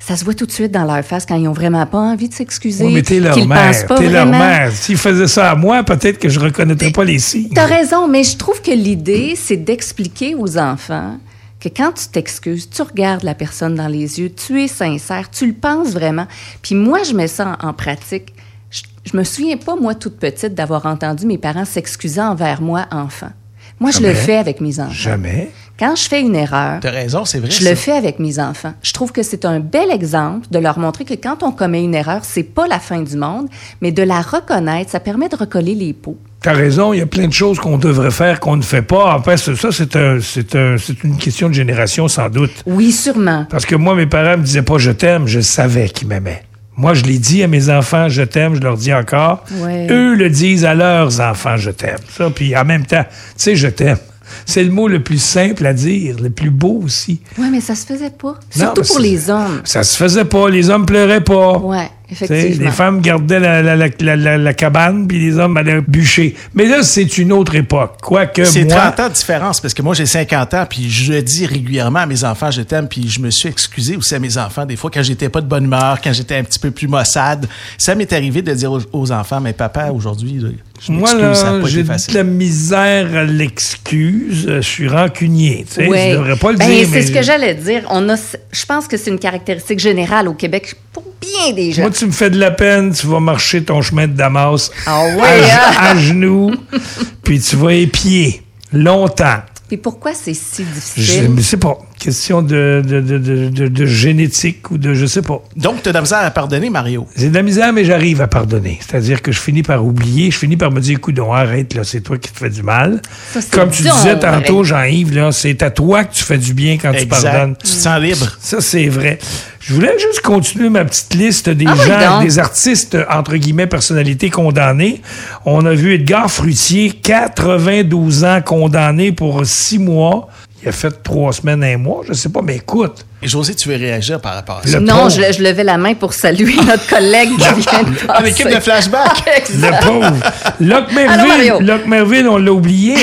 Ça 0.00 0.16
se 0.16 0.24
voit 0.24 0.34
tout 0.34 0.46
de 0.46 0.50
suite 0.50 0.72
dans 0.72 0.84
leur 0.84 1.04
face 1.04 1.26
quand 1.26 1.36
ils 1.36 1.46
ont 1.46 1.52
vraiment 1.52 1.84
pas 1.86 1.98
envie 1.98 2.28
de 2.28 2.34
s'excuser. 2.34 2.84
Oui, 2.84 2.94
mais 2.94 3.02
t'es 3.02 3.20
leur 3.20 3.46
mère. 3.46 3.86
T'es 3.86 4.08
leur 4.08 4.26
mère. 4.26 4.72
S'ils 4.72 4.96
faisaient 4.96 5.28
ça 5.28 5.50
à 5.50 5.54
moi, 5.54 5.84
peut-être 5.84 6.18
que 6.18 6.28
je 6.28 6.40
reconnaîtrais 6.40 6.90
pas 6.90 7.04
les 7.04 7.18
signes. 7.18 7.50
T'as 7.54 7.66
raison, 7.66 8.08
mais 8.08 8.24
je 8.24 8.36
trouve 8.36 8.62
que 8.62 8.70
l'idée, 8.70 9.34
c'est 9.36 9.58
d'expliquer 9.58 10.34
aux 10.34 10.56
enfants 10.58 11.18
que 11.60 11.68
quand 11.68 11.92
tu 11.92 12.08
t'excuses, 12.08 12.70
tu 12.70 12.80
regardes 12.80 13.22
la 13.22 13.34
personne 13.34 13.74
dans 13.74 13.88
les 13.88 14.18
yeux, 14.18 14.32
tu 14.32 14.62
es 14.62 14.68
sincère, 14.68 15.30
tu 15.30 15.46
le 15.46 15.52
penses 15.52 15.90
vraiment. 15.90 16.26
Puis 16.62 16.74
moi, 16.74 17.02
je 17.02 17.12
mets 17.12 17.28
ça 17.28 17.58
en, 17.62 17.68
en 17.68 17.72
pratique. 17.74 18.32
Je, 18.70 18.80
je 19.04 19.14
me 19.14 19.24
souviens 19.24 19.58
pas, 19.58 19.76
moi, 19.76 19.94
toute 19.94 20.18
petite, 20.18 20.54
d'avoir 20.54 20.86
entendu 20.86 21.26
mes 21.26 21.36
parents 21.36 21.66
s'excuser 21.66 22.22
envers 22.22 22.62
moi, 22.62 22.86
enfant. 22.90 23.30
Moi, 23.78 23.90
je 23.90 24.00
le 24.00 24.12
fais 24.14 24.36
avec 24.36 24.60
mes 24.60 24.80
enfants. 24.80 24.92
Jamais. 24.92 25.50
Quand 25.80 25.96
je 25.96 26.02
fais 26.08 26.20
une 26.20 26.36
erreur, 26.36 26.78
Tu 26.80 26.86
as 26.86 26.90
raison, 26.90 27.24
c'est 27.24 27.38
vrai. 27.40 27.50
je 27.50 27.64
ça. 27.64 27.70
le 27.70 27.74
fais 27.74 27.92
avec 27.92 28.18
mes 28.18 28.38
enfants. 28.38 28.74
Je 28.82 28.92
trouve 28.92 29.10
que 29.12 29.22
c'est 29.22 29.44
un 29.46 29.60
bel 29.60 29.90
exemple 29.90 30.46
de 30.50 30.58
leur 30.58 30.78
montrer 30.78 31.04
que 31.06 31.14
quand 31.14 31.42
on 31.42 31.50
commet 31.52 31.82
une 31.82 31.94
erreur, 31.94 32.20
c'est 32.22 32.42
pas 32.42 32.66
la 32.68 32.78
fin 32.78 33.00
du 33.00 33.16
monde, 33.16 33.48
mais 33.80 33.90
de 33.90 34.02
la 34.02 34.20
reconnaître, 34.20 34.90
ça 34.90 35.00
permet 35.00 35.30
de 35.30 35.36
recoller 35.36 35.74
les 35.74 35.94
pots. 35.94 36.18
T'as 36.42 36.52
raison, 36.52 36.92
il 36.92 36.98
y 36.98 37.02
a 37.02 37.06
plein 37.06 37.26
de 37.28 37.32
choses 37.32 37.58
qu'on 37.58 37.78
devrait 37.78 38.10
faire 38.10 38.40
qu'on 38.40 38.56
ne 38.56 38.62
fait 38.62 38.82
pas. 38.82 39.14
En 39.16 39.22
fait, 39.22 39.36
ça, 39.38 39.56
ça, 39.56 39.72
c'est 39.72 39.96
un, 39.96 40.18
c'est 40.20 40.54
un, 40.54 40.76
c'est 40.78 41.02
une 41.02 41.16
question 41.16 41.48
de 41.48 41.54
génération, 41.54 42.08
sans 42.08 42.28
doute. 42.28 42.62
Oui, 42.66 42.92
sûrement. 42.92 43.46
Parce 43.50 43.64
que 43.66 43.74
moi, 43.74 43.94
mes 43.94 44.06
parents 44.06 44.36
me 44.38 44.42
disaient 44.44 44.62
pas 44.62 44.78
je 44.78 44.90
t'aime, 44.90 45.26
je 45.26 45.40
savais 45.40 45.88
qu'ils 45.88 46.08
m'aimaient. 46.08 46.42
Moi, 46.76 46.94
je 46.94 47.04
l'ai 47.04 47.18
dit 47.18 47.42
à 47.42 47.46
mes 47.46 47.68
enfants, 47.68 48.08
je 48.08 48.22
t'aime, 48.22 48.54
je 48.54 48.60
leur 48.60 48.76
dis 48.78 48.92
encore. 48.94 49.44
Ouais. 49.56 49.86
Eux 49.90 50.14
le 50.14 50.30
disent 50.30 50.64
à 50.64 50.74
leurs 50.74 51.20
enfants, 51.20 51.56
je 51.58 51.70
t'aime. 51.70 51.98
Ça, 52.10 52.30
puis 52.30 52.56
en 52.56 52.64
même 52.64 52.86
temps, 52.86 53.04
tu 53.04 53.14
sais, 53.36 53.56
je 53.56 53.68
t'aime. 53.68 53.98
C'est 54.46 54.64
le 54.64 54.70
mot 54.70 54.88
le 54.88 55.02
plus 55.02 55.20
simple 55.22 55.66
à 55.66 55.72
dire, 55.72 56.16
le 56.20 56.30
plus 56.30 56.50
beau 56.50 56.80
aussi. 56.84 57.20
Oui, 57.38 57.48
mais 57.50 57.60
ça 57.60 57.74
se 57.74 57.86
faisait 57.86 58.10
pas. 58.10 58.38
Surtout 58.50 58.82
pour 58.82 58.98
les 59.00 59.30
hommes. 59.30 59.60
Ça 59.64 59.82
se 59.82 59.96
faisait 59.96 60.24
pas, 60.24 60.48
les 60.48 60.70
hommes 60.70 60.86
pleuraient 60.86 61.20
pas. 61.22 61.58
Oui, 61.58 61.76
effectivement. 62.10 62.64
les 62.66 62.70
femmes 62.72 63.00
gardaient 63.00 63.40
la, 63.40 63.62
la- 63.62 63.76
la- 63.76 63.88
la- 64.00 64.16
la- 64.16 64.38
la 64.38 64.54
cabane, 64.54 65.06
puis 65.06 65.18
les 65.20 65.38
hommes 65.38 65.56
allaient 65.56 65.80
bûcher. 65.80 66.34
Mais 66.54 66.66
là, 66.66 66.82
c'est 66.82 67.18
une 67.18 67.32
autre 67.32 67.54
époque. 67.54 67.98
Quoique 68.02 68.44
C'est 68.44 68.64
moi... 68.64 68.76
30 68.76 69.00
ans 69.00 69.08
de 69.08 69.14
différence 69.14 69.60
parce 69.60 69.74
que 69.74 69.82
moi 69.82 69.94
j'ai 69.94 70.06
50 70.06 70.54
ans 70.54 70.66
puis 70.68 70.90
je 70.90 71.14
dis 71.14 71.46
régulièrement 71.46 72.00
à 72.00 72.06
mes 72.06 72.24
enfants 72.24 72.50
je 72.50 72.62
t'aime 72.62 72.88
puis 72.88 73.08
je 73.08 73.20
me 73.20 73.30
suis 73.30 73.48
excusé 73.48 73.96
aussi 73.96 74.14
à 74.14 74.18
mes 74.18 74.36
enfants 74.38 74.64
des 74.66 74.76
fois 74.76 74.90
quand 74.92 75.02
j'étais 75.02 75.28
pas 75.28 75.40
de 75.40 75.46
bonne 75.46 75.64
humeur, 75.64 76.00
quand 76.02 76.12
j'étais 76.12 76.36
un 76.36 76.44
petit 76.44 76.58
peu 76.58 76.70
plus 76.70 76.88
maussade. 76.88 77.48
Ça 77.78 77.94
m'est 77.94 78.12
arrivé 78.12 78.42
de 78.42 78.52
dire 78.52 78.72
aux, 78.72 78.80
aux 78.92 79.12
enfants 79.12 79.40
mais 79.40 79.52
papa 79.52 79.90
aujourd'hui 79.90 80.44
je 80.80 80.92
Moi, 80.92 81.12
là, 81.14 81.60
j'ai 81.66 81.82
de 81.82 82.14
la 82.14 82.22
misère 82.24 83.14
à 83.14 83.24
l'excuse. 83.24 84.46
Je 84.48 84.60
suis 84.60 84.88
rancunier. 84.88 85.64
Tu 85.68 85.74
sais, 85.74 85.88
Ouais. 85.88 86.10
Je 86.12 86.16
devrais 86.16 86.36
pas 86.36 86.52
le 86.52 86.58
Ben, 86.58 86.68
dire. 86.68 86.86
c'est 86.90 87.00
mais 87.00 87.06
ce 87.06 87.12
que 87.12 87.22
j'allais 87.22 87.54
dire. 87.54 87.82
On 87.90 88.08
a, 88.08 88.16
je 88.16 88.66
pense 88.66 88.88
que 88.88 88.96
c'est 88.96 89.10
une 89.10 89.18
caractéristique 89.18 89.78
générale 89.78 90.28
au 90.28 90.34
Québec 90.34 90.74
pour 90.92 91.04
bien 91.20 91.52
des 91.52 91.72
gens. 91.72 91.82
Moi, 91.82 91.90
tu 91.90 92.06
me 92.06 92.12
fais 92.12 92.30
de 92.30 92.38
la 92.38 92.50
peine, 92.50 92.92
tu 92.94 93.06
vas 93.06 93.20
marcher 93.20 93.62
ton 93.62 93.82
chemin 93.82 94.06
de 94.06 94.14
Damas 94.14 94.70
Ah 94.86 95.04
ouais, 95.04 95.22
à, 95.22 95.68
hein? 95.68 95.74
à 95.90 95.96
genoux, 95.96 96.52
puis 97.22 97.40
tu 97.40 97.56
vas 97.56 97.74
épier 97.74 98.42
longtemps. 98.72 99.38
Puis 99.68 99.76
pourquoi 99.76 100.12
c'est 100.14 100.34
si 100.34 100.64
Je 100.64 100.74
difficile? 100.74 101.34
ne 101.34 101.40
sais 101.42 101.56
pas. 101.58 101.78
Question 102.00 102.40
de, 102.40 102.82
de, 102.84 103.00
de, 103.00 103.18
de, 103.18 103.48
de- 103.50 103.68
de 103.68 103.86
génétique 103.86 104.70
ou 104.70 104.78
de 104.78 104.94
je 104.94 105.04
sais 105.06 105.20
pas. 105.22 105.42
Donc 105.56 105.82
tu 105.82 105.88
as 105.90 105.92
de 105.92 105.96
la 105.98 106.00
misère 106.00 106.18
à 106.20 106.30
pardonner 106.30 106.70
Mario? 106.70 107.06
J'ai 107.14 107.28
de 107.28 107.34
la 107.34 107.42
misère, 107.42 107.72
mais 107.74 107.84
j'arrive 107.84 108.22
à 108.22 108.26
pardonner. 108.26 108.80
C'est-à-dire 108.80 109.20
que 109.20 109.30
je 109.32 109.38
finis 109.38 109.62
par 109.62 109.84
oublier, 109.84 110.30
je 110.30 110.38
finis 110.38 110.56
par 110.56 110.70
me 110.70 110.80
dire, 110.80 110.96
écoute, 110.96 111.18
arrête, 111.18 111.74
là, 111.74 111.84
c'est 111.84 112.00
toi 112.00 112.16
qui 112.18 112.32
te 112.32 112.38
fais 112.38 112.48
du 112.50 112.62
mal. 112.62 113.02
Ça, 113.34 113.40
Comme 113.52 113.68
tu 113.70 113.82
disais 113.82 114.18
tantôt, 114.18 114.62
vrai. 114.62 114.64
Jean-Yves, 114.64 115.14
là, 115.14 115.30
c'est 115.30 115.62
à 115.62 115.70
toi 115.70 116.04
que 116.04 116.14
tu 116.14 116.24
fais 116.24 116.38
du 116.38 116.54
bien 116.54 116.78
quand 116.78 116.92
tu 116.92 117.06
pardonnes. 117.06 117.54
Tu 117.62 117.66
te 117.70 117.76
sens 117.76 118.00
libre. 118.00 118.26
Ça, 118.40 118.60
c'est 118.62 118.88
vrai. 118.88 119.18
Je 119.60 119.74
voulais 119.74 119.92
juste 119.98 120.22
continuer 120.22 120.70
ma 120.70 120.86
petite 120.86 121.14
liste 121.14 121.50
des 121.50 121.66
Ah 121.68 121.74
gens, 121.74 122.22
des 122.22 122.38
artistes, 122.38 122.96
entre 123.10 123.36
guillemets, 123.36 123.66
personnalités 123.66 124.30
condamnées. 124.30 125.02
On 125.44 125.66
a 125.66 125.74
vu 125.74 125.92
Edgar 125.94 126.30
Fruitier, 126.30 126.90
92 126.92 128.24
ans, 128.24 128.40
condamné 128.44 129.12
pour 129.12 129.44
six 129.44 129.78
mois. 129.78 130.28
Il 130.62 130.68
a 130.68 130.72
fait 130.72 131.02
trois 131.02 131.32
semaines, 131.32 131.64
un 131.64 131.78
mois, 131.78 132.02
je 132.06 132.12
sais 132.12 132.28
pas, 132.28 132.42
mais 132.42 132.56
écoute. 132.56 133.06
Et 133.22 133.28
José, 133.28 133.54
tu 133.54 133.68
veux 133.70 133.76
réagir 133.76 134.20
par 134.20 134.34
rapport 134.34 134.58
à 134.58 134.62
Le 134.66 134.70
ça? 134.70 134.80
Non, 134.80 135.04
pauvre. 135.04 135.10
je, 135.10 135.32
je 135.38 135.42
levais 135.42 135.64
la 135.64 135.78
main 135.78 135.94
pour 135.94 136.12
saluer 136.12 136.54
notre 136.66 136.86
collègue 136.86 137.30
qui 137.30 137.36
vient 137.60 137.82
de 137.82 138.10
En 138.10 138.24
équipe 138.24 138.46
de 138.46 138.52
passer. 138.54 138.60
flashback. 138.60 139.22
Le 139.54 139.82
pauvre. 139.86 140.16
Locke 140.60 140.92
Merville. 140.92 141.66
Locke 141.66 141.86
Merville, 141.86 142.28
on 142.28 142.36
l'a 142.36 142.52
oublié. 142.52 142.94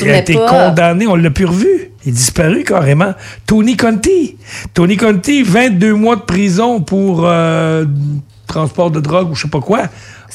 Il 0.00 0.10
a 0.10 0.18
été- 0.18 0.34
condamné, 0.34 1.06
on 1.06 1.14
l'a 1.14 1.30
plus 1.30 1.44
revu. 1.46 1.90
Il 2.04 2.08
est 2.10 2.12
disparu 2.12 2.64
carrément. 2.64 3.14
Tony 3.46 3.76
Conti. 3.76 4.36
Tony 4.74 4.96
Conti, 4.96 5.42
22 5.42 5.94
mois 5.94 6.16
de 6.16 6.22
prison 6.22 6.80
pour 6.80 7.22
euh, 7.26 7.84
transport 8.46 8.90
de 8.90 9.00
drogue 9.00 9.30
ou 9.30 9.34
je 9.34 9.42
sais 9.42 9.48
pas 9.48 9.60
quoi. 9.60 9.84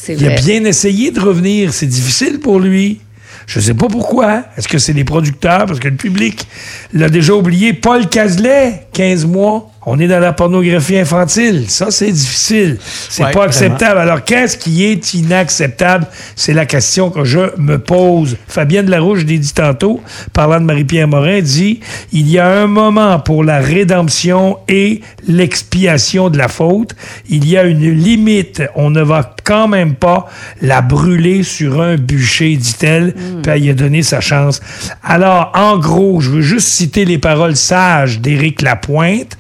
Il 0.08 0.26
a 0.26 0.36
bien 0.42 0.64
essayé 0.64 1.12
de 1.12 1.20
revenir. 1.20 1.74
C'est 1.74 1.86
difficile 1.88 2.40
pour 2.40 2.60
lui. 2.60 3.02
Je 3.50 3.60
sais 3.60 3.74
pas 3.74 3.88
pourquoi. 3.88 4.44
Est-ce 4.58 4.68
que 4.68 4.78
c'est 4.78 4.94
les 4.94 5.04
producteurs? 5.04 5.66
Parce 5.66 5.80
que 5.80 5.88
le 5.88 5.96
public 5.96 6.48
l'a 6.94 7.10
déjà 7.10 7.34
oublié. 7.34 7.74
Paul 7.74 8.08
Cazelet, 8.08 8.86
15 9.00 9.28
mois. 9.28 9.66
On 9.86 9.98
est 9.98 10.10
dans 10.10 10.20
la 10.20 10.34
pornographie 10.34 10.98
infantile. 10.98 11.70
Ça, 11.70 11.90
c'est 11.90 12.12
difficile. 12.12 12.78
C'est 12.82 13.24
Ouais, 13.24 13.32
pas 13.32 13.46
acceptable. 13.46 13.98
Alors, 13.98 14.26
qu'est-ce 14.26 14.58
qui 14.58 14.84
est 14.84 15.14
inacceptable? 15.14 16.06
C'est 16.36 16.52
la 16.54 16.66
question 16.66 17.10
que 17.10 17.24
je 17.24 17.40
me 17.58 17.80
pose. 17.80 18.36
Fabienne 18.50 18.90
Larouche, 18.90 19.24
l'ai 19.24 19.38
dit 19.40 19.54
tantôt, 19.54 20.02
parlant 20.34 20.60
de 20.60 20.66
Marie-Pierre 20.66 21.08
Morin, 21.08 21.40
dit 21.40 21.80
il 22.12 22.30
y 22.30 22.38
a 22.40 22.48
un 22.62 22.68
moment 22.68 23.20
pour 23.20 23.46
la 23.46 23.60
rédemption 23.60 24.58
et 24.68 25.00
l'expiation 25.28 26.30
de 26.30 26.38
la 26.38 26.50
faute. 26.50 26.94
Il 27.30 27.48
y 27.48 27.58
a 27.58 27.64
une 27.64 27.90
limite. 27.90 28.62
On 28.76 28.90
ne 28.90 29.02
va 29.02 29.34
quand 29.46 29.70
même 29.70 29.96
pas 29.96 30.28
la 30.62 30.82
brûler 30.82 31.42
sur 31.44 31.82
un 31.82 31.96
bûcher, 31.96 32.58
dit-elle, 32.58 33.14
puis 33.42 33.52
elle 33.54 33.64
y 33.66 33.70
a 33.70 33.74
donné 33.74 34.04
sa 34.04 34.20
chance. 34.20 34.60
Alors, 35.04 35.54
en 35.56 35.78
gros, 35.78 36.20
je 36.20 36.30
veux 36.32 36.42
juste 36.42 36.68
citer 36.68 37.06
les 37.06 37.18
paroles 37.18 37.56
sages 37.56 38.20
d'Éric 38.20 38.62
Lapointe, 38.62 38.89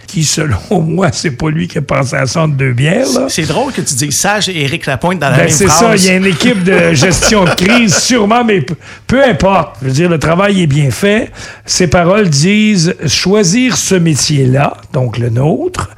qui, 0.07 0.23
selon 0.23 0.57
moi, 0.81 1.09
c'est 1.11 1.31
pas 1.31 1.49
lui 1.49 1.67
qui 1.67 1.77
a 1.77 1.81
pensé 1.81 2.15
à 2.15 2.25
ça 2.25 2.41
entre 2.43 2.55
deux 2.55 2.73
bières. 2.73 3.07
C'est 3.29 3.47
drôle 3.47 3.71
que 3.71 3.81
tu 3.81 3.95
dises 3.95 4.15
Sage 4.15 4.49
et 4.49 4.63
Éric 4.63 4.85
Lapointe 4.85 5.19
dans 5.19 5.29
la 5.29 5.37
Ben, 5.37 5.43
même 5.45 5.53
c'est 5.53 5.67
ça, 5.67 5.95
il 5.95 6.05
y 6.05 6.09
a 6.09 6.15
une 6.15 6.25
équipe 6.25 6.63
de 6.63 6.93
gestion 6.93 7.45
de 7.45 7.51
crise, 7.51 7.97
sûrement, 7.97 8.43
mais 8.43 8.65
peu, 9.07 9.23
importe. 9.23 9.77
Je 9.81 9.87
veux 9.87 9.93
dire, 9.93 10.09
le 10.09 10.19
travail 10.19 10.61
est 10.61 10.67
bien 10.67 10.91
fait. 10.91 11.31
Ces 11.65 11.87
paroles 11.87 12.29
disent 12.29 12.95
choisir 13.07 13.77
ce 13.77 13.95
métier-là, 13.95 14.77
donc 14.93 15.17
le 15.17 15.29
nôtre, 15.29 15.89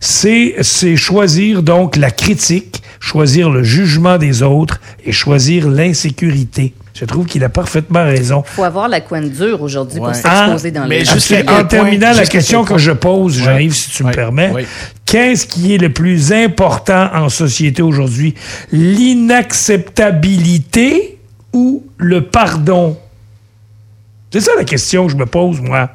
c'est 0.00 0.56
c'est 0.60 0.96
choisir 0.96 1.62
donc 1.62 1.96
la 1.96 2.10
critique, 2.10 2.82
choisir 3.00 3.50
le 3.50 3.62
jugement 3.62 4.18
des 4.18 4.42
autres 4.42 4.80
et 5.04 5.12
choisir 5.12 5.68
l'insécurité. 5.68 6.74
Je 6.94 7.04
trouve 7.04 7.26
qu'il 7.26 7.44
a 7.44 7.48
parfaitement 7.48 8.02
raison. 8.04 8.42
faut 8.44 8.64
avoir 8.64 8.88
la 8.88 9.00
coin 9.00 9.20
dure 9.20 9.62
aujourd'hui 9.62 10.00
Ouais. 10.00 10.06
pour 10.06 10.14
s'exposer 10.16 10.72
dans 10.72 10.88
mais 10.88 10.98
les 11.00 11.04
juste 11.04 11.32
en 11.48 11.64
terminant, 11.64 12.12
la 12.12 12.26
question 12.26 12.64
que 12.64 12.76
je 12.76 12.90
pose, 12.90 13.36
Jean-Yves, 13.38 13.74
si 13.74 13.90
tu 13.90 14.02
me 14.02 14.08
Ouais. 14.08 14.14
permets, 14.14 14.52
qu'est-ce 15.06 15.46
qui 15.46 15.74
est 15.74 15.78
le 15.78 15.92
plus 15.92 16.32
important 16.32 17.08
en 17.14 17.28
société 17.28 17.82
aujourd'hui? 17.82 18.34
L'inacceptabilité 18.72 21.18
ou 21.52 21.84
le 21.98 22.22
pardon? 22.22 22.96
C'est 24.32 24.40
ça 24.40 24.50
la 24.56 24.64
question 24.64 25.06
que 25.06 25.12
je 25.12 25.16
me 25.16 25.26
pose, 25.26 25.60
moi. 25.60 25.90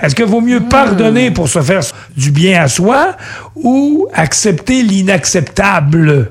Est-ce 0.00 0.14
que 0.14 0.22
vaut 0.22 0.40
mieux 0.40 0.60
pardonner 0.60 1.32
pour 1.32 1.48
se 1.48 1.60
faire 1.60 1.80
du 2.16 2.30
bien 2.30 2.62
à 2.62 2.68
soi 2.68 3.16
ou 3.56 4.06
accepter 4.14 4.82
l'inacceptable? 4.82 6.30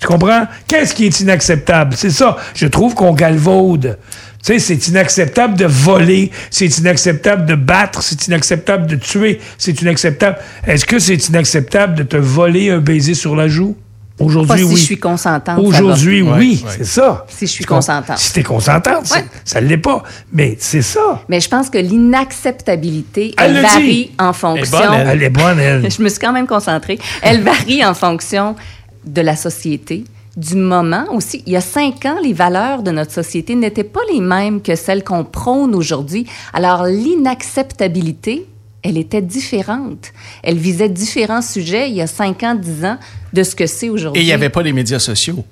Tu 0.00 0.06
comprends? 0.06 0.46
Qu'est-ce 0.66 0.94
qui 0.94 1.06
est 1.06 1.20
inacceptable? 1.20 1.94
C'est 1.96 2.10
ça. 2.10 2.36
Je 2.54 2.66
trouve 2.66 2.94
qu'on 2.94 3.12
galvaude. 3.14 3.98
Tu 4.44 4.52
sais, 4.52 4.58
c'est 4.60 4.88
inacceptable 4.88 5.56
de 5.58 5.66
voler, 5.66 6.30
c'est 6.50 6.78
inacceptable 6.78 7.44
de 7.44 7.56
battre, 7.56 8.00
c'est 8.02 8.28
inacceptable 8.28 8.86
de 8.86 8.94
tuer, 8.94 9.40
c'est 9.58 9.82
inacceptable. 9.82 10.38
Est-ce 10.64 10.86
que 10.86 11.00
c'est 11.00 11.28
inacceptable 11.28 11.96
de 11.96 12.02
te 12.04 12.16
voler 12.16 12.70
un 12.70 12.78
baiser 12.78 13.14
sur 13.14 13.34
la 13.34 13.48
joue? 13.48 13.76
Aujourd'hui, 14.20 14.48
Pas 14.48 14.56
si 14.58 14.64
oui. 14.64 14.76
je 14.76 14.84
suis 14.84 14.98
consentante, 14.98 15.58
Aujourd'hui, 15.60 16.22
oui, 16.22 16.28
Ouais, 16.28 16.38
ouais. 16.68 16.74
c'est 16.78 16.84
ça. 16.84 17.24
Si 17.28 17.46
je 17.46 17.52
suis 17.52 17.64
Tu 17.64 17.68
consentante. 17.68 18.18
Si 18.18 18.32
t'es 18.32 18.42
consentante, 18.42 19.06
c'est- 19.06 19.14
Ouais. 19.18 19.24
ça 19.44 19.60
l'est 19.60 19.76
pas. 19.76 20.02
Mais 20.32 20.56
c'est 20.58 20.82
ça. 20.82 21.22
Mais 21.28 21.40
je 21.40 21.48
pense 21.48 21.70
que 21.70 21.78
l'inacceptabilité, 21.78 23.34
Elle 23.38 23.50
elle, 23.50 23.56
le 23.56 23.62
varie 23.62 23.86
dit. 24.06 24.10
en 24.18 24.32
fonction. 24.32 24.78
bonne, 24.78 24.94
elle. 24.94 25.08
Elle 25.08 25.22
est 25.22 25.30
bonne, 25.30 25.58
elle. 25.60 25.90
je 25.96 26.02
me 26.02 26.08
suis 26.08 26.18
quand 26.18 26.32
même 26.32 26.46
concentrée. 26.46 26.98
Elle 27.22 27.42
varie 27.42 27.84
en 27.84 27.94
fonction 27.94 28.56
de 29.04 29.20
la 29.20 29.36
société, 29.36 30.04
du 30.36 30.54
moment 30.54 31.04
aussi. 31.12 31.42
Il 31.46 31.52
y 31.52 31.56
a 31.56 31.60
cinq 31.60 32.06
ans, 32.06 32.18
les 32.22 32.32
valeurs 32.32 32.82
de 32.82 32.90
notre 32.90 33.12
société 33.12 33.54
n'étaient 33.54 33.84
pas 33.84 34.00
les 34.12 34.20
mêmes 34.20 34.62
que 34.62 34.76
celles 34.76 35.02
qu'on 35.02 35.24
prône 35.24 35.74
aujourd'hui. 35.74 36.26
Alors, 36.52 36.84
l'inacceptabilité, 36.84 38.46
elle 38.82 38.96
était 38.96 39.22
différente. 39.22 40.12
Elle 40.42 40.56
visait 40.56 40.88
différents 40.88 41.42
sujets 41.42 41.90
il 41.90 41.96
y 41.96 42.02
a 42.02 42.06
cinq 42.06 42.42
ans, 42.42 42.54
dix 42.54 42.84
ans 42.84 42.98
de 43.32 43.42
ce 43.42 43.54
que 43.54 43.66
c'est 43.66 43.88
aujourd'hui. 43.88 44.20
Et 44.20 44.24
il 44.24 44.26
n'y 44.26 44.32
avait 44.32 44.48
pas 44.48 44.62
les 44.62 44.72
médias 44.72 45.00
sociaux. 45.00 45.44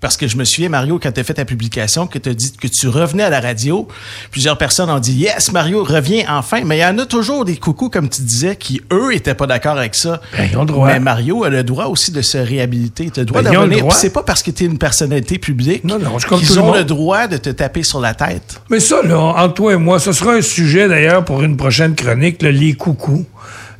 Parce 0.00 0.16
que 0.16 0.26
je 0.26 0.36
me 0.36 0.44
souviens, 0.44 0.70
Mario, 0.70 0.98
quand 1.02 1.12
tu 1.12 1.20
as 1.20 1.24
fait 1.24 1.34
ta 1.34 1.44
publication, 1.44 2.06
que 2.06 2.18
tu 2.18 2.30
as 2.30 2.34
dit 2.34 2.52
que 2.52 2.68
tu 2.68 2.88
revenais 2.88 3.22
à 3.22 3.30
la 3.30 3.40
radio, 3.40 3.86
plusieurs 4.30 4.56
personnes 4.56 4.88
ont 4.88 4.98
dit 4.98 5.12
Yes, 5.12 5.52
Mario 5.52 5.84
revient 5.84 6.24
enfin. 6.28 6.62
Mais 6.64 6.78
il 6.78 6.80
y 6.80 6.84
en 6.84 6.98
a 6.98 7.06
toujours 7.06 7.44
des 7.44 7.56
coucous, 7.56 7.90
comme 7.90 8.08
tu 8.08 8.22
disais, 8.22 8.56
qui, 8.56 8.80
eux, 8.92 9.14
étaient 9.14 9.34
pas 9.34 9.46
d'accord 9.46 9.76
avec 9.76 9.94
ça. 9.94 10.20
Ben, 10.36 10.48
ils 10.50 10.56
ont 10.56 10.62
le 10.62 10.66
droit. 10.66 10.86
Mais 10.86 11.00
Mario 11.00 11.44
a 11.44 11.50
le 11.50 11.62
droit 11.64 11.86
aussi 11.86 12.12
de 12.12 12.22
se 12.22 12.38
réhabiliter. 12.38 13.10
Tu 13.10 13.20
as 13.20 13.22
le 13.22 13.26
droit 13.26 13.42
Ben, 13.42 13.90
c'est 13.90 14.12
pas 14.12 14.22
parce 14.22 14.42
que 14.42 14.50
tu 14.50 14.64
es 14.64 14.66
une 14.66 14.78
personnalité 14.78 15.38
publique 15.38 15.84
Non, 15.84 15.98
non, 15.98 16.16
qu'ils 16.16 16.54
le 16.54 16.60
ont 16.60 16.74
le 16.74 16.84
droit 16.84 17.26
de 17.26 17.36
te 17.36 17.50
taper 17.50 17.82
sur 17.82 18.00
la 18.00 18.14
tête. 18.14 18.60
Mais 18.70 18.80
ça, 18.80 19.02
là, 19.02 19.18
entre 19.18 19.54
toi 19.54 19.74
et 19.74 19.76
moi, 19.76 19.98
ce 19.98 20.12
sera 20.12 20.32
un 20.32 20.42
sujet 20.42 20.88
d'ailleurs 20.88 21.24
pour 21.24 21.42
une 21.42 21.56
prochaine 21.56 21.94
chronique, 21.94 22.40
là, 22.42 22.50
les 22.50 22.74
coucous, 22.74 23.26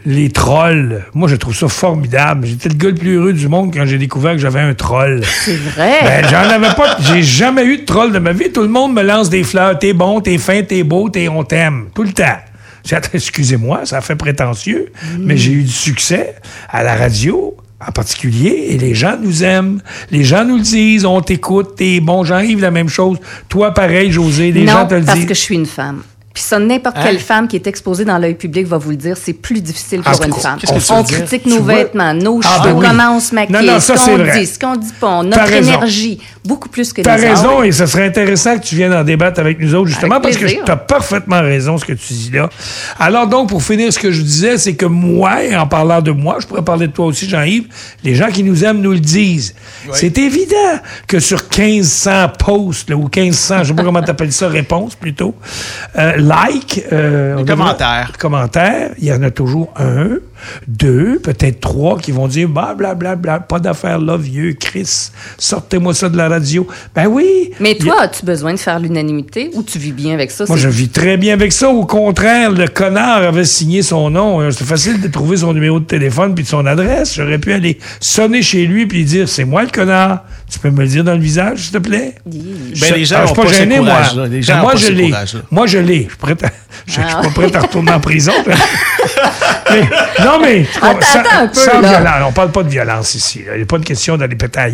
les 0.07 0.30
trolls. 0.30 1.04
Moi, 1.14 1.28
je 1.28 1.37
trouve 1.37 1.54
ça 1.54 1.69
formidable. 1.69 2.47
J'étais 2.47 2.69
le 2.69 2.75
gars 2.75 2.88
le 2.88 2.95
plus 2.95 3.14
heureux 3.16 3.33
du 3.33 3.49
monde 3.49 3.73
quand 3.75 3.85
j'ai 3.87 3.99
découvert 3.99 4.33
que 4.33 4.38
j'avais 4.38 4.61
un 4.61 4.75
troll. 4.75 5.21
C'est 5.45 5.57
vrai? 5.57 5.99
Ben, 6.02 6.26
j'en 6.28 6.49
avais 6.50 6.75
pas. 6.75 6.97
J'ai 7.00 7.23
jamais 7.23 7.64
eu 7.64 7.78
de 7.78 7.85
troll 7.85 8.12
de 8.12 8.19
ma 8.19 8.33
vie. 8.33 8.50
Tout 8.52 8.62
le 8.62 8.69
monde 8.69 8.95
me 8.95 9.02
lance 9.02 9.30
des 9.30 9.45
fleurs. 9.45 9.78
T'es 9.78 9.92
bon, 9.92 10.21
t'es 10.21 10.38
fin, 10.38 10.62
t'es 10.62 10.83
beau, 10.83 11.09
t'es 11.09 11.28
on 11.28 11.42
t'aime. 11.45 11.87
Tout 11.95 12.02
le 12.02 12.12
temps. 12.12 12.38
Excusez-moi, 13.12 13.83
ça 13.85 14.00
fait 14.00 14.16
prétentieux, 14.16 14.90
mais 15.19 15.37
j'ai 15.37 15.52
eu 15.52 15.62
du 15.62 15.73
succès 15.73 16.35
à 16.69 16.83
la 16.83 16.95
radio. 16.97 17.57
En 17.87 17.92
particulier, 17.92 18.66
et 18.69 18.76
les 18.76 18.95
gens 18.95 19.16
nous 19.19 19.42
aiment. 19.42 19.80
Les 20.11 20.23
gens 20.23 20.45
nous 20.45 20.57
le 20.57 20.62
disent, 20.62 21.07
on 21.07 21.23
t'écoute, 21.23 21.76
t'es 21.78 22.00
bon. 22.00 22.25
Jean-Yves, 22.25 22.61
la 22.61 22.71
même 22.71 22.90
chose. 22.90 23.16
Toi, 23.49 23.73
pareil, 23.73 24.12
José, 24.12 24.52
les 24.52 24.64
non, 24.64 24.73
gens 24.73 24.87
te 24.87 24.95
le 24.97 25.02
parce 25.02 25.16
disent. 25.19 25.26
que 25.26 25.33
je 25.33 25.40
suis 25.40 25.54
une 25.54 25.64
femme. 25.64 26.02
Puis 26.32 26.44
ça, 26.44 26.60
n'importe 26.60 26.96
Hein? 26.96 27.02
quelle 27.04 27.18
femme 27.18 27.49
qui 27.49 27.56
est 27.56 27.66
exposée 27.66 28.04
dans 28.04 28.16
l'œil 28.16 28.34
public 28.37 28.64
va 28.66 28.78
vous 28.78 28.90
le 28.90 28.96
dire, 28.96 29.16
c'est 29.20 29.32
plus 29.32 29.60
difficile 29.60 30.00
Ah, 30.04 30.12
pour 30.12 30.25
une 30.26 30.32
femme. 30.32 30.58
on 30.90 31.02
critique 31.02 31.42
Tu 31.42 31.49
nos 31.49 31.60
vois? 31.62 31.75
vêtements, 31.75 32.14
nos 32.14 32.40
Ah, 32.44 32.58
cheveux, 32.62 32.72
ben 32.75 32.78
oui. 32.80 32.87
comment 32.88 33.16
on 33.16 33.20
se 33.20 33.34
maquille, 33.34 33.56
Non, 33.56 33.62
non, 33.64 33.80
ça, 33.80 33.96
ce 33.96 34.06
qu'on 34.06 34.16
vrai. 34.16 34.38
dit, 34.38 34.46
ce 34.46 34.58
qu'on 34.58 34.76
dit 34.76 34.92
pas, 35.00 35.18
T'as 35.22 35.22
notre 35.25 35.42
raison. 35.52 35.72
énergie, 35.75 36.20
beaucoup 36.44 36.68
plus 36.68 36.92
que 36.92 37.02
T'as 37.02 37.16
les 37.16 37.25
hommes. 37.25 37.30
raison, 37.34 37.62
et 37.64 37.72
ce 37.72 37.84
serait 37.87 38.06
intéressant 38.06 38.56
que 38.58 38.64
tu 38.64 38.76
viennes 38.76 38.94
en 38.94 39.02
débattre 39.02 39.40
avec 39.40 39.58
nous 39.58 39.75
autres, 39.75 39.88
justement, 39.88 40.16
Avec 40.16 40.22
parce 40.22 40.37
que 40.37 40.64
tu 40.64 40.70
as 40.70 40.76
parfaitement 40.76 41.40
raison 41.40 41.78
ce 41.78 41.84
que 41.84 41.94
tu 41.94 42.12
dis 42.12 42.30
là. 42.32 42.49
Alors 43.00 43.26
donc, 43.26 43.49
pour 43.49 43.62
finir, 43.62 43.92
ce 43.92 43.99
que 43.99 44.12
je 44.12 44.22
disais, 44.22 44.56
c'est 44.56 44.75
que 44.75 44.87
moi, 44.87 45.32
en 45.58 45.66
parlant 45.66 46.00
de 46.00 46.12
moi, 46.12 46.37
je 46.40 46.46
pourrais 46.46 46.62
parler 46.64 46.87
de 46.87 46.92
toi 46.92 47.06
aussi, 47.06 47.28
Jean-Yves, 47.28 47.66
les 48.04 48.14
gens 48.14 48.28
qui 48.28 48.44
nous 48.44 48.64
aiment 48.64 48.80
nous 48.80 48.92
le 48.92 49.00
disent. 49.00 49.54
C'est 49.92 50.16
évident 50.18 50.78
que 51.08 51.18
sur 51.18 51.40
1500 51.40 52.28
posts, 52.38 52.90
là, 52.90 52.96
ou 52.96 53.08
1500, 53.14 53.64
je 53.64 53.68
sais 53.68 53.75
pas 53.75 53.82
comment 53.82 54.02
t'appelles 54.02 54.32
ça, 54.32 54.46
réponses 54.49 54.94
plutôt, 54.94 55.34
euh, 55.99 56.18
like, 56.21 56.87
euh, 56.93 57.45
commentaires. 57.45 58.12
commentaires, 58.19 58.91
il 58.99 59.05
y 59.05 59.12
en 59.12 59.23
a 59.23 59.31
toujours 59.31 59.73
un, 59.77 60.19
deux, 60.68 61.18
peut-être 61.18 61.61
trois 61.61 61.99
qui 61.99 62.12
vont 62.12 62.28
dire 62.28 62.49
bah, 62.49 62.75
bla 62.76 62.94
bla 62.94 63.16
bla, 63.16 63.40
pas 63.40 63.59
d'affaires 63.59 63.99
là, 63.99 64.16
vieux 64.16 64.52
Chris, 64.52 65.11
sortez-moi 65.38 65.94
ça 65.94 66.09
de 66.09 66.16
la 66.16 66.28
radio. 66.28 66.66
Ben 66.94 67.06
oui. 67.06 67.50
Mais 67.61 67.73
y 67.73 67.75
a- 67.75 67.85
toi, 67.85 68.02
as-tu 68.02 68.25
besoin 68.25 68.52
de 68.54 68.59
faire 68.59 68.78
l'unanimité 68.80 69.50
ou 69.54 69.62
tu 69.62 69.78
vis 69.78 69.92
bien 69.92 70.14
avec 70.14 70.30
ça? 70.30 70.44
moi, 70.49 70.56
je 70.56 70.68
vis 70.68 70.88
très 70.88 71.16
bien 71.16 71.35
avec 71.35 71.52
ça. 71.52 71.68
Au 71.68 71.85
contraire, 71.87 72.50
le 72.50 72.68
connard 72.68 73.23
avait 73.23 73.45
signé 73.45 73.82
son 73.82 74.10
nom. 74.10 74.41
Euh, 74.41 74.50
C'est 74.50 74.65
facile 74.65 75.00
de 75.00 75.08
trouver 75.08 75.38
son 75.38 75.52
numéro 75.54 75.80
de 75.80 75.84
téléphone 75.84 76.34
puis 76.34 76.45
de 76.45 76.49
son 76.49 76.67
adresse. 76.67 77.15
J'aurais 77.17 77.38
pu 77.38 77.52
aller 77.52 77.78
sonner 78.00 78.43
chez 78.43 78.67
lui 78.67 78.86
puis 78.86 79.04
dire 79.04 79.28
c'est 79.28 79.45
moi 79.45 79.62
le 79.62 79.69
connard. 79.71 80.25
Tu 80.50 80.58
peux 80.58 80.71
me 80.71 80.82
le 80.82 80.88
dire 80.88 81.04
dans 81.04 81.15
le 81.15 81.21
visage, 81.21 81.60
s'il 81.62 81.73
te 81.73 81.78
plaît? 81.78 82.15
Ben, 82.26 82.95
les 82.97 83.04
gens 83.04 83.17
Ah, 83.21 83.26
je 83.28 83.34
pas 83.34 83.47
ce 83.47 83.54
gêné, 83.54 83.78
moi. 83.78 84.00
Les 84.28 84.43
gens 84.43 84.54
Ben, 84.54 84.60
moi, 84.62 84.73
pas 84.73 84.78
je 84.78 84.88
l'ai. 84.93 85.12
Moi, 85.50 85.67
je 85.69 85.78
l'ai. 85.78 86.02
Je 86.04 86.08
suis 86.08 86.17
prêt 86.19 86.36
à- 86.43 86.50
je- 86.86 86.93
je 86.93 86.93
suis 86.93 87.02
Ah. 87.08 87.21
pas 87.23 87.28
prêt 87.30 87.54
à 87.56 87.60
retourner 87.60 87.93
en 87.93 88.00
prison. 88.00 88.32
Mais- 89.73 90.25
non, 90.25 90.41
mais. 90.41 90.67
Attends, 90.80 91.00
sans- 91.00 91.19
attends 91.21 91.39
un 91.43 91.47
peu, 91.49 91.61
sans 91.61 91.80
là. 91.80 91.89
violence. 91.89 92.25
On 92.28 92.33
parle 92.33 92.50
pas 92.52 92.63
de 92.63 92.69
violence 92.69 93.15
ici. 93.15 93.41
là. 93.47 93.52
Il 93.54 93.59
n'y 93.59 93.63
a 93.63 93.67
pas 93.67 93.78
de 93.78 93.85
question 93.85 94.17
d'aller 94.17 94.37
péter 94.37 94.59
à 94.61 94.65
à- 94.65 94.69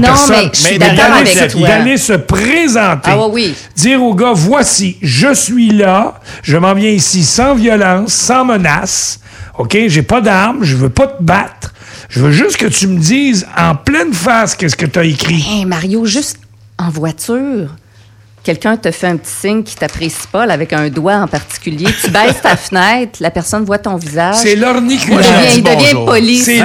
Non, 0.00 0.08
personne. 0.08 0.36
mais 0.44 0.50
je 0.52 0.58
suis 0.60 0.78
Mais 0.78 0.94
d'aller 0.94 1.26
se- 1.26 1.44
toi. 1.56 1.68
D'aller 1.68 1.96
se 1.96 2.12
présenter. 2.14 3.10
Ah 3.12 3.18
ouais, 3.18 3.30
oui. 3.32 3.54
Dire 3.76 4.02
au 4.02 4.14
gars, 4.14 4.32
voici, 4.34 4.96
je 5.02 5.32
suis 5.34 5.70
là, 5.70 6.20
je 6.42 6.56
m'en 6.56 6.74
viens 6.74 6.90
ici 6.90 7.22
sans 7.24 7.54
violence, 7.54 8.12
sans 8.12 8.44
menace. 8.44 9.20
OK? 9.58 9.76
J'ai 9.88 10.02
pas 10.02 10.20
d'armes, 10.20 10.62
je 10.62 10.76
veux 10.76 10.88
pas 10.90 11.06
te 11.06 11.22
battre. 11.22 11.72
Je 12.08 12.20
veux 12.20 12.30
juste 12.32 12.56
que 12.56 12.66
tu 12.66 12.86
me 12.86 12.98
dises 12.98 13.46
en 13.56 13.74
pleine 13.74 14.12
face 14.14 14.54
qu'est-ce 14.54 14.76
que 14.76 14.86
tu 14.86 14.98
as 14.98 15.04
écrit. 15.04 15.44
Hey, 15.48 15.64
Mario, 15.66 16.06
juste 16.06 16.38
en 16.78 16.90
voiture, 16.90 17.74
quelqu'un 18.48 18.78
te 18.78 18.90
fait 18.90 19.08
un 19.08 19.18
petit 19.18 19.30
signe 19.30 19.62
qui 19.62 19.74
t'apprécie 19.76 20.26
pas, 20.32 20.46
là, 20.46 20.54
avec 20.54 20.72
un 20.72 20.88
doigt 20.88 21.16
en 21.16 21.26
particulier. 21.26 21.84
Tu 22.02 22.10
baisses 22.10 22.40
ta 22.42 22.56
fenêtre, 22.56 23.18
la 23.20 23.30
personne 23.30 23.62
voit 23.66 23.76
ton 23.76 23.96
visage. 23.96 24.36
C'est 24.36 24.56
l'orniculaire. 24.56 25.18
Devient, 25.18 25.56
il 25.58 25.62
devient 25.62 25.94
poli. 26.06 26.38
C'est 26.38 26.62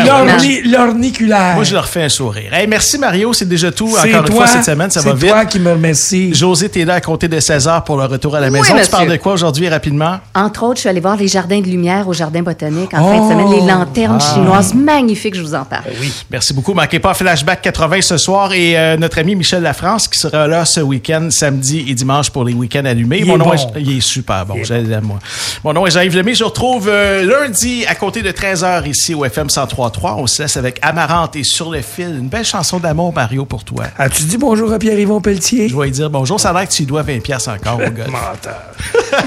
l'orniculaire. 0.65 1.55
Moi, 1.55 1.63
je 1.65 1.73
leur 1.73 1.87
fais 1.87 2.03
un 2.03 2.09
sourire. 2.09 2.53
Hey, 2.53 2.67
merci, 2.67 2.97
Mario. 2.97 3.33
C'est 3.33 3.47
déjà 3.47 3.69
tout. 3.71 3.89
C'est 4.01 4.09
Encore 4.15 4.21
une 4.21 4.25
toi, 4.27 4.35
fois, 4.35 4.47
cette 4.47 4.63
semaine, 4.63 4.89
ça 4.91 5.01
va 5.01 5.11
C'est 5.11 5.17
vite. 5.17 5.29
toi 5.29 5.45
qui 5.45 5.59
me 5.59 5.71
remercie. 5.71 6.33
José, 6.33 6.69
t'es 6.69 6.85
là 6.85 6.95
à 6.95 7.01
compter 7.01 7.27
de 7.27 7.39
16 7.39 7.67
heures 7.67 7.83
pour 7.83 7.97
le 7.97 8.05
retour 8.05 8.35
à 8.35 8.39
la 8.39 8.47
Oui, 8.47 8.53
maison. 8.53 8.67
Tu 8.73 8.73
monsieur. 8.75 8.91
parles 8.91 9.09
de 9.11 9.17
quoi 9.17 9.33
aujourd'hui, 9.33 9.67
rapidement? 9.67 10.19
Entre 10.33 10.63
autres, 10.63 10.75
je 10.75 10.79
suis 10.81 10.89
allée 10.89 10.99
voir 11.01 11.17
les 11.17 11.27
jardins 11.27 11.59
de 11.59 11.67
lumière 11.67 12.07
au 12.07 12.13
jardin 12.13 12.41
botanique 12.43 12.93
en 12.93 13.01
Oh! 13.03 13.11
fin 13.11 13.25
de 13.27 13.31
semaine. 13.31 13.59
Les 13.59 13.67
lanternes 13.71 14.21
chinoises 14.21 14.73
magnifiques, 14.73 15.35
je 15.35 15.41
vous 15.41 15.53
en 15.55 15.65
parle. 15.65 15.83
Oui, 15.99 16.11
merci 16.31 16.53
beaucoup. 16.53 16.73
Manquez 16.73 16.99
pas 16.99 17.13
Flashback 17.13 17.61
80 17.61 18.01
ce 18.01 18.17
soir 18.17 18.53
et 18.53 18.77
euh, 18.77 18.97
notre 18.97 19.19
ami 19.19 19.35
Michel 19.35 19.61
Lafrance 19.63 20.07
qui 20.07 20.17
sera 20.19 20.47
là 20.47 20.63
ce 20.65 20.79
week-end, 20.79 21.27
samedi 21.29 21.72
et 21.79 21.93
dimanche 21.93 22.29
pour 22.29 22.43
les 22.45 22.53
week-ends 22.53 22.85
allumés. 22.85 23.19
Il 23.19 23.25
Mon 23.25 23.35
est 23.35 23.37
nom 23.37 23.45
bon. 23.45 23.53
est, 23.53 23.67
il 23.81 23.97
est 23.97 24.01
super 24.01 24.45
bon, 24.45 24.55
je 24.63 24.73
l'aime, 24.73 25.03
moi. 25.03 25.19
Mon 25.63 25.73
nom 25.73 25.85
est 25.87 25.91
Jean-Yves 25.91 26.15
Lemay. 26.17 26.33
Je 26.33 26.43
vous 26.43 26.49
retrouve 26.49 26.87
euh, 26.89 27.23
lundi 27.25 27.85
à 27.87 27.95
côté 27.95 28.21
de 28.21 28.31
13h 28.31 28.87
ici 28.87 29.13
au 29.13 29.25
FM 29.25 29.47
103.3. 29.47 30.15
On 30.17 30.27
se 30.27 30.41
laisse 30.43 30.57
avec 30.57 30.79
Amarante 30.81 31.35
et 31.35 31.43
Sur 31.43 31.71
le 31.71 31.81
fil. 31.81 32.07
Une 32.19 32.27
belle 32.29 32.45
chanson 32.45 32.79
d'amour, 32.79 33.13
Mario, 33.13 33.45
pour 33.45 33.63
toi. 33.63 33.85
As-tu 33.97 34.23
dit 34.23 34.37
bonjour 34.37 34.71
à 34.73 34.79
Pierre-Yvon 34.79 35.21
Pelletier? 35.21 35.69
Je 35.69 35.75
vais 35.77 35.85
lui 35.85 35.91
dire 35.91 36.09
bonjour. 36.09 36.39
Ça 36.39 36.49
a 36.49 36.53
l'air 36.53 36.67
que 36.67 36.73
tu 36.73 36.83
dois 36.85 37.01
20 37.03 37.21
pièces 37.21 37.47
encore 37.47 37.75
au 37.75 37.89
gars. 37.91 38.07
Menteur. 38.07 38.61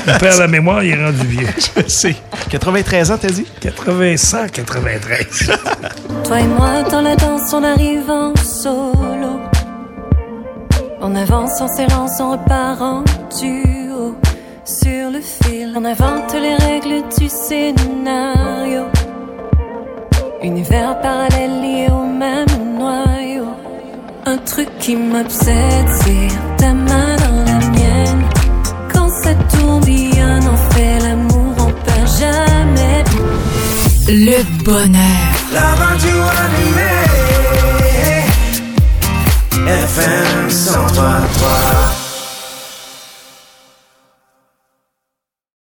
Il 0.07 0.13
perd 0.19 0.39
la 0.41 0.49
mémoire, 0.49 0.83
il 0.83 0.93
est 0.93 1.05
rendu 1.05 1.27
vieux. 1.27 1.47
C'est 1.87 2.17
93 2.51 3.11
ans, 3.13 3.19
t'as 3.21 3.31
dit? 3.31 3.47
80, 3.61 4.17
193. 4.17 5.51
Toi 6.25 6.41
et 6.41 6.45
moi 6.45 6.83
dans 6.91 7.01
la 7.03 7.15
danse, 7.17 7.53
on 7.53 7.63
arrive 7.63 8.09
en 8.11 8.35
solo. 8.37 9.16
On 11.09 11.15
avance 11.15 11.61
en 11.61 11.69
s'élance, 11.69 12.19
on 12.19 12.33
repart 12.33 12.83
en 12.83 13.05
duo. 13.39 14.17
Sur 14.65 15.13
le 15.13 15.21
fil, 15.21 15.73
on 15.77 15.85
invente 15.85 16.35
les 16.35 16.57
règles 16.57 17.05
du 17.17 17.29
scénario. 17.29 18.87
Univers 20.43 21.01
parallèle 21.01 21.61
lié 21.63 21.87
au 21.93 22.07
même 22.07 22.49
noyau. 22.77 23.47
Un 24.25 24.37
truc 24.39 24.69
qui 24.81 24.97
m'obsède, 24.97 25.89
c'est 26.03 26.57
ta 26.57 26.73
main 26.75 27.15
dans 27.25 27.45
la 27.51 27.59
mienne. 27.71 28.23
Quand 28.93 29.09
ça 29.09 29.33
tourbillonne, 29.57 30.49
on 30.55 30.75
fait 30.75 30.99
l'amour, 31.05 31.55
on 31.69 31.73
perd 31.85 32.09
jamais. 32.19 33.05
Le 34.09 34.65
bonheur. 34.65 35.31
La 35.55 35.69
radio 35.85 36.17
anime 36.43 37.86
FM 39.67 40.49
103.3 40.49 42.06